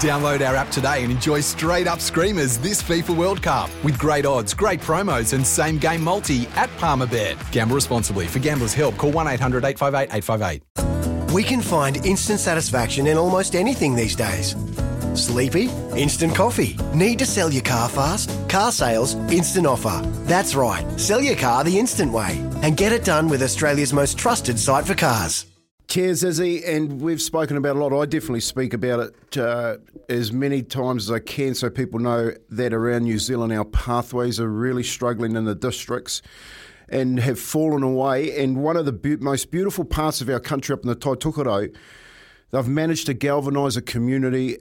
Download 0.00 0.40
our 0.48 0.56
app 0.56 0.70
today 0.70 1.02
and 1.02 1.12
enjoy 1.12 1.40
straight 1.40 1.86
up 1.86 2.00
screamers 2.00 2.56
this 2.56 2.82
FIFA 2.82 3.14
World 3.14 3.42
Cup 3.42 3.68
with 3.84 3.98
great 3.98 4.24
odds, 4.24 4.54
great 4.54 4.80
promos, 4.80 5.34
and 5.34 5.46
same 5.46 5.76
game 5.76 6.02
multi 6.02 6.46
at 6.56 6.70
Palmerbet. 6.78 7.36
Gamble 7.52 7.74
responsibly. 7.74 8.26
For 8.26 8.38
gamblers' 8.38 8.72
help, 8.72 8.96
call 8.96 9.12
1 9.12 9.28
800 9.28 9.62
858 9.62 10.16
858. 10.16 11.34
We 11.34 11.42
can 11.42 11.60
find 11.60 11.98
instant 12.06 12.40
satisfaction 12.40 13.08
in 13.08 13.18
almost 13.18 13.54
anything 13.54 13.94
these 13.94 14.16
days. 14.16 14.56
Sleepy? 15.14 15.68
Instant 15.94 16.34
coffee. 16.34 16.78
Need 16.94 17.18
to 17.18 17.26
sell 17.26 17.52
your 17.52 17.62
car 17.62 17.90
fast? 17.90 18.30
Car 18.48 18.72
sales, 18.72 19.16
instant 19.30 19.66
offer. 19.66 20.00
That's 20.24 20.54
right. 20.54 20.98
Sell 20.98 21.20
your 21.20 21.36
car 21.36 21.62
the 21.62 21.78
instant 21.78 22.10
way 22.10 22.38
and 22.62 22.74
get 22.74 22.92
it 22.92 23.04
done 23.04 23.28
with 23.28 23.42
Australia's 23.42 23.92
most 23.92 24.16
trusted 24.16 24.58
site 24.58 24.86
for 24.86 24.94
cars. 24.94 25.49
Cheers, 25.90 26.22
Izzy, 26.22 26.64
and 26.64 27.00
we've 27.00 27.20
spoken 27.20 27.56
about 27.56 27.74
a 27.74 27.84
lot. 27.84 27.92
I 27.92 28.06
definitely 28.06 28.42
speak 28.42 28.72
about 28.72 29.00
it 29.00 29.36
uh, 29.36 29.78
as 30.08 30.30
many 30.30 30.62
times 30.62 31.10
as 31.10 31.16
I 31.16 31.18
can 31.18 31.52
so 31.56 31.68
people 31.68 31.98
know 31.98 32.30
that 32.50 32.72
around 32.72 33.02
New 33.02 33.18
Zealand 33.18 33.52
our 33.52 33.64
pathways 33.64 34.38
are 34.38 34.48
really 34.48 34.84
struggling 34.84 35.34
in 35.34 35.46
the 35.46 35.54
districts 35.56 36.22
and 36.88 37.18
have 37.18 37.40
fallen 37.40 37.82
away. 37.82 38.40
And 38.40 38.62
one 38.62 38.76
of 38.76 38.86
the 38.86 38.92
be- 38.92 39.16
most 39.16 39.50
beautiful 39.50 39.84
parts 39.84 40.20
of 40.20 40.28
our 40.28 40.38
country 40.38 40.72
up 40.74 40.82
in 40.82 40.88
the 40.88 40.94
Tai 40.94 41.14
Tokerau, 41.14 41.74
they've 42.52 42.68
managed 42.68 43.06
to 43.06 43.14
galvanise 43.14 43.76
a 43.76 43.82
community 43.82 44.58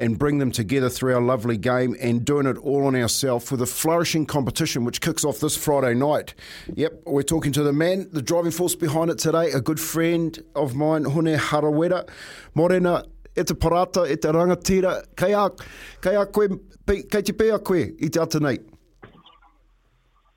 and 0.00 0.18
bring 0.18 0.38
them 0.38 0.50
together 0.50 0.88
through 0.88 1.14
our 1.14 1.20
lovely 1.20 1.56
game 1.56 1.96
and 2.00 2.24
doing 2.24 2.46
it 2.46 2.56
all 2.58 2.86
on 2.86 2.96
ourselves 2.96 3.50
with 3.50 3.62
a 3.62 3.66
flourishing 3.66 4.26
competition 4.26 4.84
which 4.84 5.00
kicks 5.00 5.24
off 5.24 5.38
this 5.38 5.56
Friday 5.56 5.94
night. 5.94 6.34
Yep, 6.74 7.02
we're 7.06 7.22
talking 7.22 7.52
to 7.52 7.62
the 7.62 7.72
man, 7.72 8.08
the 8.12 8.22
driving 8.22 8.50
force 8.50 8.74
behind 8.74 9.10
it 9.10 9.18
today, 9.18 9.50
a 9.52 9.60
good 9.60 9.80
friend 9.80 10.42
of 10.54 10.74
mine, 10.74 11.04
Hone 11.04 11.36
Harawira. 11.36 12.08
Morena, 12.54 13.04
e 13.36 13.42
te 13.44 13.54
parata, 13.54 14.08
e 14.08 14.16
rangatira, 14.16 15.04
kei 15.16 15.32
a, 15.32 15.50
kei 16.00 16.16
a 16.16 16.26
koe, 16.26 16.48
kei 16.86 17.22
te 17.22 17.32
koe 17.32 17.92
i 17.98 18.08
te 18.08 18.20
ata 18.20 18.40
nei. 18.40 18.58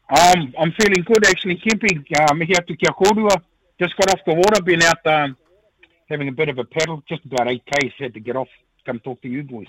Um, 0.09 0.53
I'm 0.57 0.71
feeling 0.79 1.03
good 1.05 1.25
actually, 1.25 1.57
Kempy. 1.57 2.05
Uh, 2.15 2.33
me 2.33 2.45
here 2.45 2.61
to 2.65 2.75
kia 2.77 2.91
korua. 2.91 3.41
Just 3.79 3.95
got 3.97 4.11
off 4.11 4.19
the 4.25 4.33
water, 4.33 4.61
been 4.63 4.81
out 4.81 5.05
um, 5.05 5.37
having 6.09 6.29
a 6.29 6.31
bit 6.31 6.49
of 6.49 6.57
a 6.57 6.63
paddle, 6.63 7.03
just 7.07 7.23
about 7.25 7.47
8 7.47 7.61
k's, 7.65 7.91
had 7.99 8.13
to 8.13 8.19
get 8.19 8.35
off 8.35 8.47
come 8.87 8.99
talk 8.99 9.21
to 9.21 9.27
you 9.27 9.43
boys. 9.43 9.67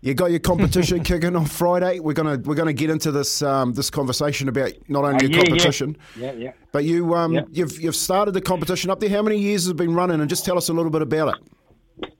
You 0.00 0.14
got 0.14 0.30
your 0.30 0.38
competition 0.38 1.02
kicking 1.10 1.34
off 1.34 1.50
Friday. 1.50 1.98
We're 1.98 2.12
gonna 2.12 2.38
we're 2.44 2.54
gonna 2.54 2.72
get 2.72 2.90
into 2.90 3.10
this 3.10 3.42
um, 3.42 3.72
this 3.72 3.90
conversation 3.90 4.48
about 4.48 4.70
not 4.86 5.04
only 5.04 5.16
Uh, 5.16 5.28
your 5.28 5.30
yeah, 5.30 5.44
competition, 5.46 5.96
Yeah, 6.16 6.32
yeah. 6.32 6.52
but 6.70 6.84
you 6.84 7.14
um, 7.16 7.32
Yeah. 7.34 7.40
you've 7.50 7.80
you've 7.80 7.96
started 7.96 8.32
the 8.32 8.40
competition 8.40 8.90
up 8.90 9.00
there. 9.00 9.08
How 9.10 9.22
many 9.22 9.38
years 9.38 9.62
has 9.64 9.70
it 9.70 9.76
been 9.76 9.94
running? 9.94 10.20
And 10.20 10.30
just 10.30 10.44
tell 10.44 10.56
us 10.56 10.68
a 10.68 10.72
little 10.72 10.90
bit 10.92 11.02
about 11.02 11.34
it. 11.34 12.12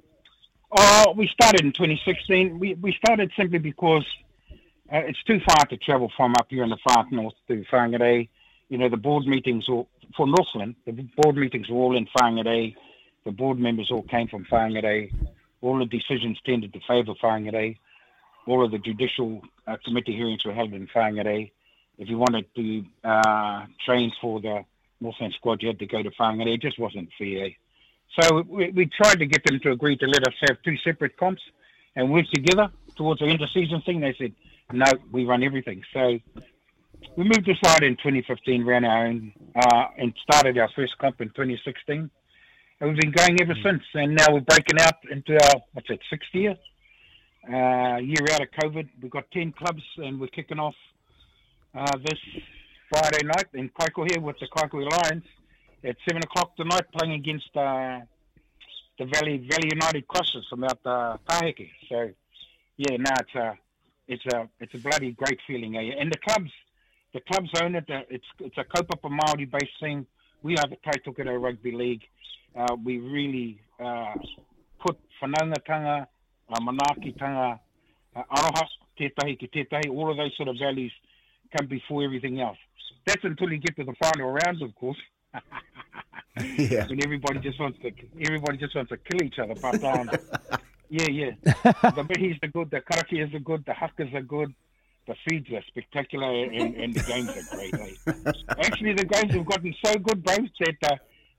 Oh, 0.76 1.14
we 1.16 1.28
started 1.28 1.60
in 1.62 1.72
2016. 1.72 2.58
We 2.58 2.74
we 2.74 2.92
started 3.04 3.30
simply 3.36 3.58
because 3.58 4.04
uh, 4.92 4.98
it's 4.98 5.22
too 5.24 5.40
far 5.48 5.66
to 5.66 5.76
travel 5.76 6.10
from 6.16 6.34
up 6.40 6.46
here 6.50 6.64
in 6.64 6.70
the 6.70 6.78
far 6.88 7.06
north 7.12 7.34
to 7.48 7.64
Whangarei. 7.70 8.28
You 8.70 8.78
know, 8.78 8.88
the 8.88 8.96
board 8.98 9.24
meetings 9.26 9.68
all, 9.68 9.88
for 10.16 10.26
Northland, 10.26 10.74
the 10.84 10.92
board 10.92 11.36
meetings 11.36 11.68
were 11.68 11.76
all 11.76 11.96
in 11.96 12.06
Whangarei. 12.16 12.74
The 13.24 13.30
board 13.32 13.58
members 13.58 13.90
all 13.90 14.02
came 14.02 14.26
from 14.28 14.44
Whangarei. 14.46 15.10
All 15.60 15.78
the 15.78 15.86
decisions 15.86 16.38
tended 16.44 16.72
to 16.72 16.80
favour 16.86 17.14
Whangarei. 17.22 17.78
All 18.46 18.64
of 18.64 18.70
the 18.70 18.78
judicial 18.78 19.42
uh, 19.66 19.76
committee 19.84 20.16
hearings 20.16 20.44
were 20.44 20.52
held 20.52 20.72
in 20.72 20.86
Whangarei. 20.88 21.50
If 21.98 22.08
you 22.08 22.16
wanted 22.18 22.46
to 22.54 22.84
uh, 23.04 23.66
train 23.84 24.12
for 24.20 24.40
the 24.40 24.64
Northland 25.00 25.34
squad, 25.34 25.62
you 25.62 25.68
had 25.68 25.78
to 25.80 25.86
go 25.86 26.02
to 26.02 26.10
Whangarei. 26.10 26.54
It 26.54 26.62
just 26.62 26.78
wasn't 26.78 27.10
fair. 27.18 27.50
So 28.20 28.42
we, 28.42 28.70
we 28.70 28.86
tried 28.86 29.18
to 29.18 29.26
get 29.26 29.44
them 29.44 29.60
to 29.60 29.72
agree 29.72 29.96
to 29.96 30.06
let 30.06 30.26
us 30.26 30.34
have 30.48 30.62
two 30.62 30.76
separate 30.78 31.16
comps 31.16 31.42
and 31.94 32.10
work 32.10 32.26
together 32.32 32.70
towards 32.96 33.20
the 33.20 33.26
end-of-season 33.26 33.82
thing. 33.82 34.00
They 34.00 34.14
said, 34.18 34.32
no, 34.72 34.86
we 35.10 35.24
run 35.24 35.42
everything. 35.42 35.82
So 35.92 36.18
we 37.16 37.24
moved 37.24 37.48
aside 37.48 37.82
in 37.82 37.96
2015, 37.96 38.64
ran 38.64 38.84
our 38.84 39.06
own, 39.06 39.32
uh, 39.54 39.86
and 39.96 40.14
started 40.22 40.58
our 40.58 40.68
first 40.74 40.96
comp 40.98 41.20
in 41.20 41.28
2016. 41.28 42.10
And 42.80 42.90
we've 42.90 43.00
been 43.00 43.10
going 43.10 43.40
ever 43.40 43.54
since. 43.62 43.82
And 43.94 44.14
now 44.14 44.26
we're 44.30 44.40
breaking 44.40 44.78
out 44.80 44.94
into 45.10 45.32
our, 45.32 45.62
what's 45.72 45.90
it, 45.90 46.00
sixth 46.08 46.32
year? 46.32 46.56
Uh, 47.44 47.96
year 47.96 48.24
out 48.32 48.42
of 48.42 48.48
COVID. 48.62 48.88
We've 49.02 49.10
got 49.10 49.30
10 49.32 49.52
clubs 49.52 49.82
and 49.96 50.20
we're 50.20 50.28
kicking 50.28 50.60
off 50.60 50.76
uh, 51.74 51.96
this 51.98 52.18
Friday 52.88 53.24
night 53.24 53.48
in 53.54 53.68
Kaikohe 53.70 54.10
here 54.12 54.20
with 54.20 54.38
the 54.38 54.46
Kaikohe 54.46 54.88
Lions 54.88 55.24
at 55.82 55.96
7 56.08 56.22
o'clock 56.22 56.56
tonight 56.56 56.84
playing 56.96 57.14
against 57.14 57.48
uh, 57.56 58.00
the 58.98 59.06
Valley 59.06 59.38
Valley 59.38 59.70
United 59.72 60.06
Crossers 60.06 60.48
from 60.48 60.62
out 60.62 60.78
uh, 60.84 61.16
Taheke. 61.28 61.70
So, 61.88 62.10
yeah, 62.76 62.96
no, 62.96 63.10
it's 63.20 63.34
a, 63.34 63.58
it's 64.06 64.26
a, 64.26 64.48
it's 64.60 64.74
a 64.74 64.78
bloody 64.78 65.12
great 65.12 65.40
feeling. 65.48 65.76
Eh? 65.76 65.94
And 65.98 66.12
the 66.12 66.18
clubs, 66.18 66.50
the 67.12 67.20
clubs 67.20 67.50
own 67.60 67.74
it. 67.74 67.90
Uh, 67.90 68.02
It's, 68.08 68.26
it's 68.38 68.58
a 68.58 68.64
kaupapa 68.64 69.10
Māori 69.10 69.50
based 69.50 69.80
thing. 69.80 70.06
We 70.42 70.56
are 70.56 70.66
the 70.68 70.76
Tai 70.76 70.98
Tokerau 71.06 71.42
Rugby 71.42 71.72
League. 71.72 72.02
Uh, 72.56 72.76
we 72.84 72.98
really 72.98 73.60
uh, 73.80 74.14
put 74.84 74.98
whanaungatanga, 75.22 76.06
uh, 76.48 76.60
manaakitanga, 76.60 77.58
uh, 78.14 78.22
aroha, 78.36 78.66
tētahi 79.00 79.38
ki 79.38 79.50
tētahi, 79.54 79.90
all 79.90 80.10
of 80.10 80.16
those 80.16 80.36
sort 80.36 80.48
of 80.48 80.56
values 80.58 80.92
come 81.56 81.66
before 81.66 82.04
everything 82.04 82.40
else. 82.40 82.58
That's 83.06 83.24
until 83.24 83.52
you 83.52 83.58
get 83.58 83.76
to 83.76 83.84
the 83.84 83.94
final 84.00 84.30
rounds, 84.30 84.62
of 84.62 84.74
course. 84.74 84.98
Yeah. 86.56 86.86
when 86.86 87.02
everybody 87.04 87.40
just 87.40 87.58
wants 87.58 87.80
to 87.80 87.90
everybody 88.24 88.58
just 88.58 88.72
wants 88.72 88.90
to 88.90 88.96
kill 88.96 89.26
each 89.26 89.40
other. 89.40 89.54
But 89.60 89.82
um, 89.82 90.08
yeah, 90.88 91.08
yeah, 91.10 91.30
the 91.42 92.04
mihis 92.04 92.40
are 92.44 92.46
good, 92.46 92.70
the 92.70 92.80
karakias 92.80 93.34
are 93.34 93.40
good, 93.40 93.64
the 93.64 93.72
hakas 93.72 94.14
are 94.14 94.22
good, 94.22 94.54
the 95.08 95.16
feeds 95.28 95.48
are 95.52 95.62
spectacular, 95.66 96.44
and, 96.44 96.76
and 96.76 96.94
the 96.94 97.00
games 97.00 97.30
are 97.30 97.56
great. 97.56 97.74
Eh? 97.74 98.32
Actually, 98.60 98.92
the 98.92 99.06
games 99.06 99.32
have 99.32 99.46
gotten 99.46 99.74
so 99.84 99.94
good, 99.96 100.22
both 100.22 100.50
That 100.60 100.76
uh, 100.84 100.96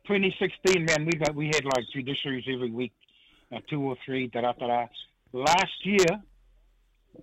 2016, 0.07 0.85
man, 0.85 1.05
we 1.05 1.13
got 1.13 1.35
we 1.35 1.45
had 1.47 1.63
like 1.63 1.85
judiciaries 1.95 2.51
every 2.51 2.71
week, 2.71 2.91
uh, 3.55 3.59
two 3.69 3.81
or 3.81 3.95
three. 4.05 4.27
Da 4.27 4.41
da 4.41 4.53
da. 4.53 4.87
Last 5.31 5.85
year, 5.85 6.19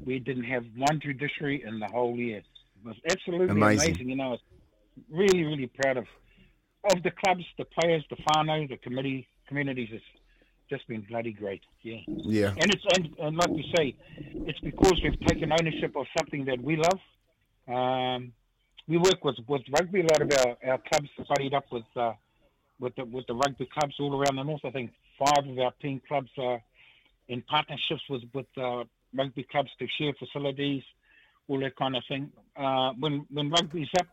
we 0.04 0.20
didn't 0.20 0.44
have 0.44 0.64
one 0.76 1.00
judiciary 1.00 1.64
in 1.66 1.81
the 1.81 1.88
whole 1.88 2.16
year. 2.16 2.38
It 2.38 2.44
was 2.87 2.96
absolutely 3.10 3.48
Amazing. 3.48 3.88
amazing. 3.90 4.08
You 4.08 4.16
know, 4.16 4.25
I 4.25 4.28
was 4.28 4.40
really, 5.10 5.43
really 5.44 5.70
proud 5.82 5.96
of 5.96 6.06
of 6.94 7.02
the 7.02 7.10
clubs, 7.10 7.44
the 7.58 7.64
players, 7.64 8.04
the 8.08 8.16
whānau, 8.16 8.69
the 8.69 8.76
committee, 8.76 9.26
communities. 9.48 9.88
It's 9.90 10.04
just 10.68 10.86
been 10.88 11.02
bloody 11.02 11.32
great. 11.32 11.62
Yeah. 11.82 12.00
Yeah. 12.06 12.54
And 12.56 12.74
it's 12.74 12.84
and, 12.94 13.08
and 13.18 13.36
like 13.36 13.50
you 13.50 13.64
say, 13.76 13.96
it's 14.16 14.58
because 14.60 15.00
we've 15.02 15.18
taken 15.26 15.52
ownership 15.52 15.96
of 15.96 16.06
something 16.16 16.44
that 16.46 16.60
we 16.60 16.76
love. 16.76 17.00
Um, 17.68 18.32
we 18.88 18.98
work 18.98 19.24
with, 19.24 19.36
with 19.48 19.62
rugby. 19.70 20.00
A 20.00 20.04
lot 20.04 20.22
of 20.22 20.30
our, 20.32 20.70
our 20.70 20.78
clubs 20.78 21.08
buddied 21.28 21.54
up 21.54 21.66
with 21.70 21.84
uh, 21.96 22.12
with 22.78 22.94
the 22.96 23.04
with 23.04 23.26
the 23.26 23.34
rugby 23.34 23.66
clubs 23.66 23.94
all 23.98 24.20
around 24.20 24.36
the 24.36 24.44
north. 24.44 24.64
I 24.64 24.70
think 24.70 24.92
five 25.18 25.46
of 25.48 25.58
our 25.58 25.72
team 25.82 26.00
clubs 26.06 26.30
are 26.38 26.62
in 27.28 27.42
partnerships 27.42 28.02
with 28.08 28.22
with 28.32 28.46
uh, 28.56 28.84
rugby 29.14 29.44
clubs 29.44 29.70
to 29.78 29.86
share 29.98 30.12
facilities, 30.14 30.82
all 31.48 31.60
that 31.60 31.76
kind 31.76 31.96
of 31.96 32.02
thing. 32.08 32.30
Uh, 32.56 32.92
when 32.98 33.26
when 33.30 33.50
rugby's 33.50 33.88
up, 33.98 34.06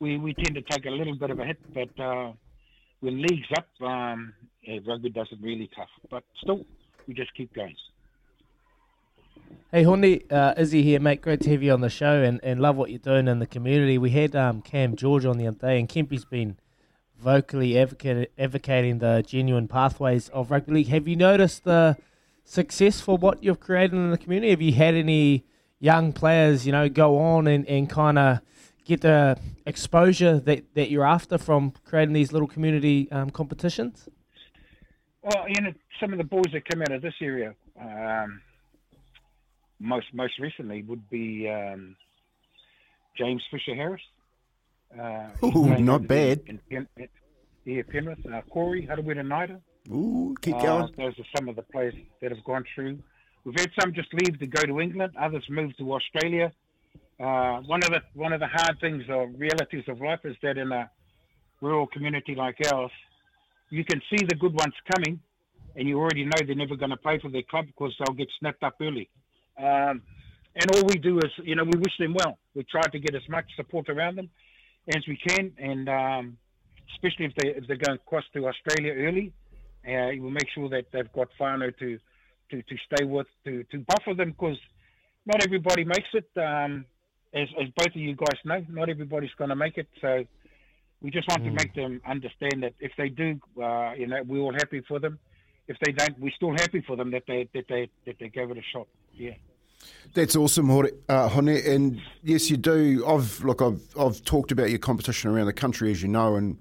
we, 0.00 0.16
we 0.16 0.34
tend 0.34 0.54
to 0.54 0.62
take 0.62 0.86
a 0.86 0.90
little 0.90 1.14
bit 1.14 1.30
of 1.30 1.38
a 1.38 1.44
hit, 1.44 1.58
but 1.72 2.00
uh, 2.02 2.32
when 3.00 3.20
leagues 3.20 3.48
up, 3.56 3.66
um, 3.80 4.34
yeah, 4.62 4.78
rugby 4.86 5.10
does 5.10 5.28
it 5.30 5.38
really 5.42 5.68
tough. 5.74 5.88
But 6.10 6.24
still, 6.42 6.64
we 7.06 7.14
just 7.14 7.34
keep 7.34 7.52
going. 7.54 7.76
Hey, 9.72 9.82
Hone, 9.82 10.20
uh, 10.30 10.54
Izzy 10.56 10.82
here, 10.82 11.00
mate. 11.00 11.22
Great 11.22 11.40
to 11.42 11.50
have 11.50 11.62
you 11.62 11.72
on 11.72 11.80
the 11.80 11.90
show 11.90 12.22
and, 12.22 12.40
and 12.42 12.60
love 12.60 12.76
what 12.76 12.90
you're 12.90 12.98
doing 12.98 13.28
in 13.28 13.38
the 13.38 13.46
community. 13.46 13.98
We 13.98 14.10
had 14.10 14.36
um, 14.36 14.62
Cam 14.62 14.96
George 14.96 15.24
on 15.24 15.38
the 15.38 15.46
other 15.46 15.58
day, 15.58 15.78
and 15.78 15.88
Kempy's 15.88 16.24
been 16.24 16.56
vocally 17.18 17.78
advocating 17.78 18.98
the 18.98 19.24
genuine 19.26 19.68
pathways 19.68 20.28
of 20.30 20.50
rugby 20.50 20.72
league. 20.72 20.88
Have 20.88 21.06
you 21.06 21.16
noticed 21.16 21.64
the 21.64 21.96
success 22.44 23.00
for 23.00 23.16
what 23.16 23.42
you've 23.44 23.60
created 23.60 23.94
in 23.94 24.10
the 24.10 24.18
community? 24.18 24.50
Have 24.50 24.62
you 24.62 24.72
had 24.72 24.94
any 24.94 25.44
young 25.78 26.12
players, 26.12 26.66
you 26.66 26.72
know, 26.72 26.88
go 26.88 27.18
on 27.18 27.46
and, 27.46 27.66
and 27.66 27.88
kind 27.88 28.18
of 28.18 28.40
get 28.90 29.00
the 29.00 29.38
exposure 29.66 30.38
that, 30.40 30.64
that 30.74 30.90
you're 30.90 31.06
after 31.06 31.38
from 31.38 31.72
creating 31.84 32.12
these 32.12 32.32
little 32.32 32.48
community 32.48 33.10
um, 33.10 33.30
competitions? 33.30 34.08
Well, 35.22 35.44
you 35.48 35.60
know, 35.60 35.72
some 36.00 36.12
of 36.12 36.18
the 36.18 36.24
boys 36.24 36.50
that 36.52 36.68
come 36.68 36.82
out 36.82 36.92
of 36.92 37.02
this 37.02 37.14
area, 37.20 37.54
um, 37.80 38.40
most 39.78 40.06
most 40.12 40.38
recently 40.38 40.82
would 40.82 41.08
be 41.08 41.48
um, 41.48 41.96
James 43.16 43.42
Fisher 43.50 43.74
Harris. 43.74 44.02
Uh, 44.98 45.28
Ooh, 45.46 45.78
not 45.78 46.06
bad. 46.06 46.42
In, 46.46 46.60
in, 46.70 46.88
in, 46.96 47.08
yeah, 47.64 47.82
Penrith. 47.88 48.18
Uh, 48.26 48.40
Corey 48.50 48.88
Harawira 48.90 49.60
Ooh, 49.90 50.34
keep 50.40 50.56
uh, 50.56 50.62
going. 50.62 50.92
Those 50.96 51.18
are 51.18 51.30
some 51.36 51.48
of 51.48 51.56
the 51.56 51.62
players 51.62 51.94
that 52.20 52.30
have 52.32 52.44
gone 52.44 52.64
through. 52.74 52.98
We've 53.44 53.58
had 53.58 53.70
some 53.80 53.94
just 53.94 54.12
leave 54.12 54.38
to 54.38 54.46
go 54.46 54.62
to 54.62 54.80
England. 54.80 55.12
Others 55.18 55.44
move 55.48 55.76
to 55.78 55.92
Australia. 55.92 56.52
Uh, 57.20 57.60
one 57.66 57.82
of 57.82 57.90
the 57.90 58.00
one 58.14 58.32
of 58.32 58.40
the 58.40 58.46
hard 58.46 58.80
things 58.80 59.02
or 59.10 59.26
realities 59.28 59.84
of 59.88 60.00
life 60.00 60.20
is 60.24 60.34
that 60.42 60.56
in 60.56 60.72
a 60.72 60.90
rural 61.60 61.86
community 61.86 62.34
like 62.34 62.56
ours, 62.72 62.90
you 63.68 63.84
can 63.84 64.00
see 64.08 64.24
the 64.26 64.34
good 64.36 64.54
ones 64.54 64.72
coming, 64.94 65.20
and 65.76 65.86
you 65.86 65.98
already 65.98 66.24
know 66.24 66.38
they're 66.46 66.54
never 66.54 66.76
going 66.76 66.90
to 66.90 66.96
play 66.96 67.18
for 67.18 67.30
their 67.30 67.42
club 67.42 67.66
because 67.66 67.94
they'll 67.98 68.16
get 68.16 68.28
snapped 68.38 68.62
up 68.62 68.76
early. 68.80 69.10
Um, 69.58 70.00
and 70.56 70.74
all 70.74 70.82
we 70.84 70.98
do 70.98 71.18
is, 71.18 71.30
you 71.44 71.54
know, 71.54 71.64
we 71.64 71.78
wish 71.78 71.96
them 71.98 72.14
well. 72.14 72.38
We 72.54 72.64
try 72.64 72.82
to 72.82 72.98
get 72.98 73.14
as 73.14 73.28
much 73.28 73.44
support 73.54 73.90
around 73.90 74.16
them 74.16 74.30
as 74.88 75.02
we 75.06 75.16
can, 75.16 75.52
and 75.58 75.88
um, 75.90 76.38
especially 76.94 77.26
if 77.26 77.34
they 77.34 77.48
if 77.50 77.66
they're 77.66 77.76
going 77.76 77.96
across 77.96 78.24
to 78.32 78.48
Australia 78.48 78.94
early, 78.94 79.32
uh, 79.86 80.08
we'll 80.18 80.30
make 80.30 80.48
sure 80.54 80.70
that 80.70 80.86
they've 80.90 81.12
got 81.12 81.28
whānau 81.38 81.76
to 81.78 81.98
to, 82.50 82.62
to 82.62 82.76
stay 82.90 83.04
with 83.04 83.26
to, 83.44 83.62
to 83.64 83.78
buffer 83.80 84.14
them 84.14 84.30
because 84.30 84.58
not 85.26 85.44
everybody 85.44 85.84
makes 85.84 86.08
it. 86.14 86.30
Um, 86.40 86.86
as, 87.32 87.48
as 87.60 87.68
both 87.76 87.88
of 87.88 87.96
you 87.96 88.14
guys 88.14 88.38
know, 88.44 88.64
not 88.68 88.88
everybody's 88.88 89.30
going 89.38 89.50
to 89.50 89.56
make 89.56 89.78
it. 89.78 89.88
So 90.00 90.24
we 91.00 91.10
just 91.10 91.28
want 91.28 91.42
mm. 91.42 91.46
to 91.46 91.50
make 91.52 91.74
them 91.74 92.00
understand 92.06 92.62
that 92.62 92.74
if 92.80 92.92
they 92.96 93.08
do, 93.08 93.40
uh, 93.62 93.92
you 93.92 94.06
know, 94.06 94.22
we're 94.26 94.40
all 94.40 94.52
happy 94.52 94.82
for 94.86 94.98
them. 94.98 95.18
If 95.68 95.76
they 95.84 95.92
don't, 95.92 96.18
we're 96.18 96.32
still 96.32 96.52
happy 96.52 96.80
for 96.80 96.96
them 96.96 97.12
that 97.12 97.22
they 97.28 97.48
that 97.54 97.66
they 97.68 97.88
that 98.06 98.16
they 98.18 98.28
gave 98.28 98.50
it 98.50 98.58
a 98.58 98.62
shot. 98.72 98.88
Yeah. 99.14 99.34
That's 100.14 100.34
awesome, 100.34 100.68
Hone. 100.68 100.88
Uh, 101.08 101.28
and 101.38 102.00
yes, 102.22 102.50
you 102.50 102.56
do. 102.56 103.04
I've 103.06 103.42
look, 103.44 103.62
I've 103.62 103.80
I've 103.98 104.22
talked 104.24 104.50
about 104.50 104.70
your 104.70 104.80
competition 104.80 105.30
around 105.30 105.46
the 105.46 105.52
country, 105.52 105.90
as 105.92 106.02
you 106.02 106.08
know, 106.08 106.34
and 106.34 106.60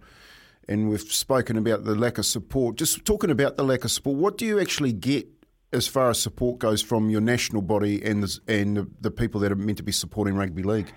and 0.68 0.89
we've 0.89 1.01
spoken 1.01 1.57
about 1.57 1.83
the 1.83 1.95
lack 1.95 2.19
of 2.19 2.25
support. 2.25 2.75
Just 2.75 3.04
talking 3.04 3.31
about 3.31 3.57
the 3.57 3.63
lack 3.63 3.83
of 3.83 3.92
support, 3.92 4.18
what 4.18 4.38
do 4.38 4.45
you 4.45 4.60
actually 4.60 4.94
get 4.94 5.27
as 5.71 5.88
far 5.88 6.10
as 6.10 6.19
support 6.19 6.60
goes 6.60 6.81
from 6.81 7.10
your 7.10 7.21
national 7.21 7.62
body 7.62 8.04
and 8.04 8.24
the, 8.24 8.39
and 8.48 8.95
the, 9.00 9.12
people 9.12 9.39
that 9.42 9.51
are 9.51 9.56
meant 9.56 9.77
to 9.77 9.83
be 9.83 9.92
supporting 9.92 10.36
rugby 10.36 10.63
league? 10.63 10.92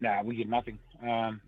No, 0.00 0.14
nah, 0.14 0.22
we 0.22 0.36
get 0.36 0.48
nothing. 0.48 0.78
Um, 1.02 1.40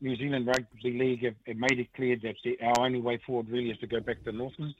New 0.00 0.16
Zealand 0.16 0.46
Rugby 0.46 0.98
League 0.98 1.24
have, 1.24 1.34
have 1.46 1.56
made 1.56 1.78
it 1.78 1.88
clear 1.94 2.16
that 2.22 2.34
the, 2.44 2.58
our 2.60 2.84
only 2.84 3.00
way 3.00 3.18
forward 3.26 3.48
really 3.48 3.70
is 3.70 3.78
to 3.78 3.86
go 3.86 4.00
back 4.00 4.22
to 4.24 4.32
Northland. 4.32 4.74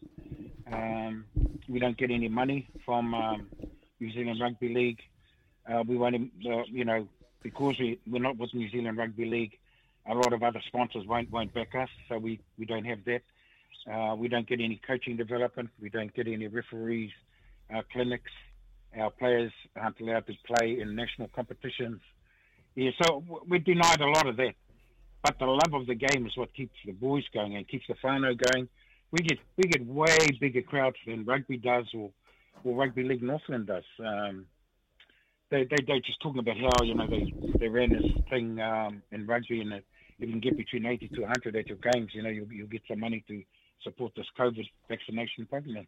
Um, 0.71 1.25
we 1.69 1.79
don't 1.79 1.97
get 1.97 2.11
any 2.11 2.29
money 2.29 2.69
from 2.85 3.15
um, 3.15 3.49
New 4.01 4.13
Zealand 4.13 4.39
Rugby 4.41 4.75
League. 4.75 5.01
Uh, 5.67 5.83
we 5.87 5.97
won't, 5.97 6.15
uh, 6.17 6.65
you 6.67 6.85
know, 6.85 7.09
because 7.43 7.79
we, 7.79 7.99
we're 8.07 8.19
not 8.19 8.37
with 8.37 8.53
New 8.53 8.69
Zealand 8.69 8.99
Rugby 8.99 9.25
League, 9.25 9.59
a 10.07 10.15
lot 10.15 10.35
of 10.35 10.43
other 10.43 10.61
sponsors 10.67 11.07
won't 11.07 11.31
won't 11.31 11.55
back 11.55 11.75
us, 11.75 11.89
so 12.09 12.19
we, 12.19 12.39
we 12.59 12.67
don't 12.67 12.85
have 12.85 13.03
that. 13.07 13.23
Uh, 13.91 14.15
we 14.17 14.29
don't 14.29 14.49
get 14.49 14.61
any 14.61 14.81
coaching 14.87 15.17
development. 15.17 15.71
We 15.81 15.91
don't 15.91 16.13
get 16.15 16.27
any 16.27 16.47
referees, 16.47 17.11
uh, 17.75 17.83
clinics. 17.93 18.31
Our 18.99 19.11
players 19.11 19.53
aren't 19.77 20.01
allowed 20.01 20.27
to 20.27 20.33
play 20.47 20.81
in 20.81 20.95
national 20.95 21.29
competitions. 21.29 22.01
Yeah, 22.75 22.91
so 23.03 23.23
we're 23.49 23.61
denied 23.61 24.01
a 24.01 24.07
lot 24.07 24.27
of 24.27 24.37
that. 24.37 24.55
But 25.23 25.39
the 25.39 25.47
love 25.47 25.73
of 25.73 25.87
the 25.87 25.95
game 25.95 26.27
is 26.27 26.37
what 26.37 26.53
keeps 26.55 26.75
the 26.85 26.93
boys 26.93 27.25
going 27.33 27.57
and 27.57 27.67
keeps 27.67 27.87
the 27.89 27.95
whānau 27.95 28.37
going. 28.37 28.69
We 29.11 29.21
get 29.21 29.39
we 29.57 29.65
get 29.65 29.87
way 29.87 30.19
bigger 30.41 30.63
crowds 30.63 30.97
than 31.07 31.25
rugby 31.25 31.57
does 31.57 31.87
or, 31.95 32.11
or 32.63 32.75
rugby 32.75 33.05
league 33.05 33.23
Northland 33.23 33.67
does. 33.67 33.85
Um, 33.99 34.47
they 35.51 35.65
they 35.65 35.77
they're 35.87 36.01
just 36.01 36.21
talking 36.21 36.41
about 36.41 36.57
how 36.59 36.85
you 36.85 36.95
know 36.95 37.07
they 37.07 37.33
they 37.59 37.69
ran 37.69 37.91
this 37.91 38.11
thing 38.29 38.61
um, 38.61 39.03
in 39.13 39.27
rugby 39.27 39.61
and 39.61 39.73
if 39.73 39.83
you 40.19 40.29
can 40.29 40.41
get 40.41 40.57
between 40.57 40.87
80 40.87 41.09
to 41.09 41.21
100 41.23 41.57
at 41.57 41.67
your 41.67 41.79
games, 41.93 42.11
you 42.13 42.23
know 42.23 42.29
you'll 42.29 42.53
you'll 42.53 42.67
get 42.67 42.83
some 42.89 43.01
money 43.01 43.25
to 43.29 43.43
support 43.83 44.13
this 44.17 44.27
COVID 44.39 44.67
vaccination 44.89 45.47
program. 45.47 45.87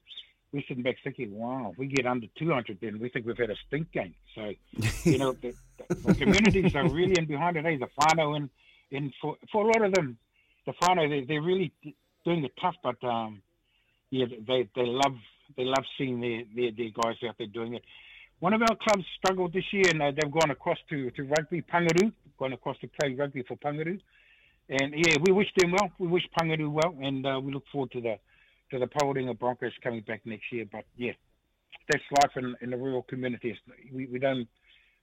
We're 0.52 0.62
sitting 0.68 0.82
back 0.82 0.96
thinking, 1.02 1.34
wow, 1.34 1.70
if 1.72 1.78
we 1.78 1.86
get 1.86 2.06
under 2.06 2.26
200, 2.38 2.78
then 2.80 2.98
we 3.00 3.08
think 3.08 3.26
we've 3.26 3.36
had 3.36 3.50
a 3.50 3.56
stink 3.66 3.90
game. 3.92 4.14
So, 4.34 4.52
you 5.04 5.18
know, 5.18 5.32
the, 5.32 5.54
the 5.88 6.14
communities 6.14 6.74
are 6.74 6.88
really 6.88 7.14
in 7.18 7.26
behind 7.26 7.56
it. 7.56 7.64
Hey, 7.64 7.76
the 7.76 7.88
whānau 7.98 8.36
and 8.36 8.50
and 8.92 9.12
for 9.20 9.36
for 9.50 9.64
a 9.64 9.66
lot 9.66 9.82
of 9.82 9.92
them, 9.94 10.18
the 10.64 10.72
whānau 10.82 11.08
they 11.08 11.24
they're 11.26 11.42
really 11.42 11.72
doing 12.24 12.44
it 12.44 12.52
tough, 12.60 12.76
but 12.82 13.02
um, 13.04 13.42
yeah, 14.10 14.26
they 14.46 14.68
they 14.74 14.86
love 14.86 15.16
they 15.56 15.64
love 15.64 15.84
seeing 15.98 16.20
their, 16.20 16.42
their 16.54 16.70
their 16.72 16.90
guys 16.90 17.16
out 17.28 17.36
there 17.38 17.46
doing 17.48 17.74
it. 17.74 17.82
One 18.38 18.52
of 18.52 18.60
our 18.62 18.76
clubs 18.76 19.04
struggled 19.16 19.52
this 19.52 19.64
year, 19.72 19.84
and 19.88 20.02
uh, 20.02 20.10
they've 20.10 20.30
gone 20.30 20.50
across 20.50 20.78
to 20.90 21.10
to 21.10 21.22
rugby 21.24 21.62
Panguru, 21.62 22.12
gone 22.38 22.52
across 22.52 22.78
to 22.80 22.88
play 23.00 23.14
rugby 23.14 23.42
for 23.42 23.56
Panguru, 23.56 24.00
and 24.68 24.94
yeah, 24.96 25.16
we 25.26 25.32
wish 25.32 25.48
them 25.56 25.72
well. 25.72 25.90
We 25.98 26.08
wish 26.08 26.24
Panguru 26.38 26.70
well, 26.70 26.94
and 27.00 27.26
uh, 27.26 27.40
we 27.42 27.52
look 27.52 27.64
forward 27.70 27.92
to 27.92 28.00
the 28.00 28.18
to 28.70 28.78
the 28.78 28.86
Pawarenga 28.86 29.38
Broncos 29.38 29.72
coming 29.82 30.02
back 30.02 30.22
next 30.24 30.44
year. 30.50 30.66
But 30.70 30.84
yeah, 30.96 31.12
that's 31.88 32.02
life 32.10 32.32
in, 32.36 32.56
in 32.60 32.70
the 32.70 32.76
rural 32.76 33.02
communities. 33.02 33.56
We, 33.92 34.06
we 34.06 34.18
don't 34.18 34.48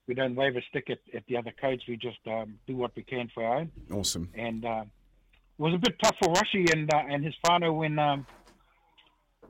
we 0.07 0.13
don't 0.13 0.35
wave 0.35 0.55
a 0.57 0.61
stick 0.69 0.89
at, 0.89 0.99
at 1.15 1.23
the 1.27 1.37
other 1.37 1.53
codes. 1.59 1.83
We 1.87 1.95
just 1.95 2.19
um, 2.27 2.59
do 2.67 2.75
what 2.75 2.91
we 2.95 3.03
can 3.03 3.29
for 3.33 3.45
our 3.45 3.57
own. 3.59 3.71
Awesome. 3.91 4.29
And 4.35 4.65
uh, 4.65 4.83
it 4.83 5.61
was 5.61 5.73
a 5.73 5.77
bit 5.77 5.95
tough 6.03 6.15
for 6.21 6.33
Rashi 6.33 6.71
and 6.73 6.93
uh, 6.93 7.03
and 7.09 7.23
his 7.23 7.35
father 7.45 7.71
when 7.71 7.97
um, 7.99 8.25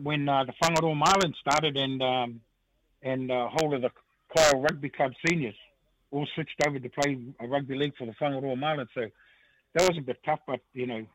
when 0.01 0.29
uh, 0.29 0.43
the 0.43 0.53
Whangaroa 0.61 1.01
Marlins 1.01 1.35
started 1.39 1.77
and 1.77 2.01
um, 2.01 2.41
and 3.01 3.31
uh, 3.31 3.49
whole 3.51 3.73
of 3.73 3.81
the 3.81 3.89
Kyle 4.35 4.61
Rugby 4.61 4.89
Club 4.89 5.13
seniors 5.27 5.55
all 6.11 6.27
switched 6.35 6.59
over 6.67 6.77
to 6.77 6.89
play 6.89 7.17
a 7.39 7.47
rugby 7.47 7.75
league 7.75 7.93
for 7.97 8.05
the 8.05 8.13
Whangaroa 8.21 8.55
Marlins. 8.55 8.89
So 8.93 9.07
that 9.73 9.87
was 9.87 9.97
a 9.97 10.01
bit 10.01 10.17
tough, 10.25 10.39
but 10.47 10.59
you 10.73 10.87
know, 10.87 11.05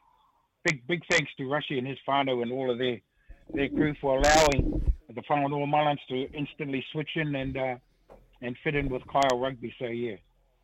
big 0.64 0.86
big 0.86 1.02
thanks 1.10 1.30
to 1.38 1.48
Rushy 1.48 1.78
and 1.78 1.86
his 1.86 1.98
father 2.04 2.32
and 2.42 2.52
all 2.52 2.70
of 2.70 2.78
their 2.78 3.00
their 3.54 3.68
crew 3.68 3.94
for 4.00 4.18
allowing 4.18 4.92
the 5.08 5.22
Whangaroa 5.22 5.66
Marlins 5.66 5.98
to 6.08 6.30
instantly 6.36 6.84
switch 6.92 7.10
in 7.16 7.34
and 7.34 7.56
uh, 7.56 7.74
and 8.42 8.56
fit 8.62 8.74
in 8.74 8.88
with 8.88 9.02
Kyle 9.06 9.38
Rugby. 9.38 9.74
So 9.78 9.86
yeah, 9.86 10.16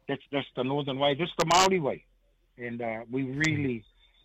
that's 0.08 0.22
that's 0.32 0.46
the 0.56 0.64
northern 0.64 0.98
way. 0.98 1.14
This 1.14 1.28
is 1.28 1.34
the 1.38 1.46
Maori 1.46 1.80
way, 1.80 2.04
and 2.58 2.80
uh, 2.80 3.00
we 3.10 3.22
really 3.22 3.84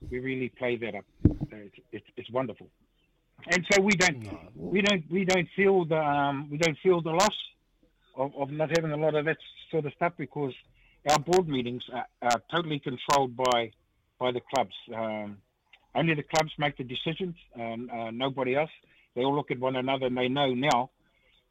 we 0.10 0.20
really 0.20 0.50
play 0.50 0.76
that 0.78 0.96
up. 0.96 1.06
So 1.24 1.58
it's, 1.58 1.76
it's, 1.92 2.06
it's 2.18 2.32
wonderful, 2.32 2.68
and 3.52 3.66
so 3.72 3.82
we 3.82 3.94
don't 3.94 4.28
we 4.56 4.82
don't 4.82 5.04
we 5.12 5.26
don't 5.26 5.48
feel 5.56 5.86
the 5.86 5.98
um, 6.00 6.50
we 6.52 6.58
don't 6.58 6.78
feel 6.84 7.02
the 7.02 7.12
loss 7.12 7.38
of, 8.16 8.32
of 8.38 8.52
not 8.52 8.70
having 8.76 8.92
a 8.92 8.98
lot 8.98 9.16
of 9.16 9.26
that 9.26 9.38
sort 9.72 9.86
of 9.86 9.94
stuff 9.94 10.14
because 10.18 10.54
our 11.08 11.20
board 11.20 11.48
meetings 11.48 11.84
are, 11.94 12.08
are 12.22 12.41
totally 12.53 12.79
controlled 12.79 13.36
by 13.36 13.72
by 14.20 14.32
the 14.32 14.41
clubs. 14.53 14.75
Um, 14.94 15.38
only 15.96 16.13
the 16.13 16.24
clubs 16.24 16.51
make 16.58 16.77
the 16.77 16.84
decisions, 16.84 17.36
and 17.56 17.89
uh, 17.89 18.12
nobody 18.12 18.56
else. 18.56 18.70
They 19.15 19.24
all 19.24 19.36
look 19.36 19.51
at 19.51 19.60
one 19.60 19.75
another 19.75 20.06
and 20.06 20.18
they 20.18 20.27
know 20.27 20.53
now 20.53 20.91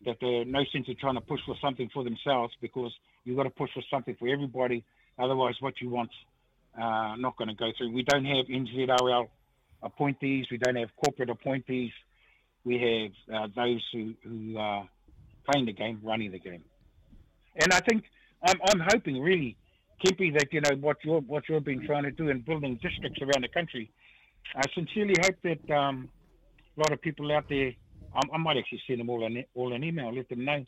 that 0.04 0.16
there's 0.20 0.46
no 0.46 0.64
sense 0.72 0.88
of 0.88 0.98
trying 0.98 1.16
to 1.16 1.20
push 1.20 1.40
for 1.44 1.56
something 1.60 1.90
for 1.92 2.04
themselves 2.04 2.54
because 2.60 2.92
you've 3.24 3.36
got 3.36 3.44
to 3.44 3.50
push 3.50 3.70
for 3.74 3.82
something 3.90 4.16
for 4.18 4.28
everybody. 4.28 4.84
Otherwise, 5.18 5.54
what 5.60 5.74
you 5.80 5.90
want 5.90 6.10
uh, 6.80 7.16
not 7.16 7.36
going 7.36 7.48
to 7.48 7.54
go 7.54 7.72
through. 7.76 7.92
We 7.92 8.02
don't 8.04 8.24
have 8.24 8.46
NZRL 8.46 9.28
appointees. 9.82 10.46
We 10.50 10.58
don't 10.58 10.76
have 10.76 10.90
corporate 11.02 11.30
appointees. 11.30 11.90
We 12.64 13.12
have 13.28 13.34
uh, 13.34 13.48
those 13.56 13.84
who, 13.92 14.14
who 14.22 14.58
are 14.58 14.88
playing 15.50 15.66
the 15.66 15.72
game, 15.72 16.00
running 16.04 16.30
the 16.30 16.38
game. 16.38 16.62
And 17.60 17.72
I 17.72 17.80
think 17.80 18.04
I'm, 18.46 18.58
I'm 18.68 18.80
hoping 18.80 19.20
really, 19.20 19.56
Kempy, 20.04 20.32
that 20.38 20.52
you 20.52 20.60
know 20.60 20.76
what 20.80 20.98
you're 21.04 21.20
what 21.20 21.48
you've 21.48 21.64
been 21.64 21.84
trying 21.84 22.04
to 22.04 22.10
do 22.10 22.28
in 22.28 22.40
building 22.40 22.78
districts 22.82 23.20
around 23.20 23.42
the 23.42 23.48
country. 23.48 23.90
I 24.54 24.62
sincerely 24.74 25.14
hope 25.20 25.36
that 25.42 25.70
um, 25.76 26.08
a 26.76 26.80
lot 26.80 26.92
of 26.92 27.00
people 27.00 27.30
out 27.32 27.48
there 27.48 27.72
I, 28.14 28.20
I 28.32 28.38
might 28.38 28.56
actually 28.56 28.82
send 28.86 29.00
them 29.00 29.10
all 29.10 29.24
an 29.24 29.44
all 29.54 29.72
an 29.72 29.84
email, 29.84 30.14
let 30.14 30.28
them 30.28 30.44
know 30.44 30.64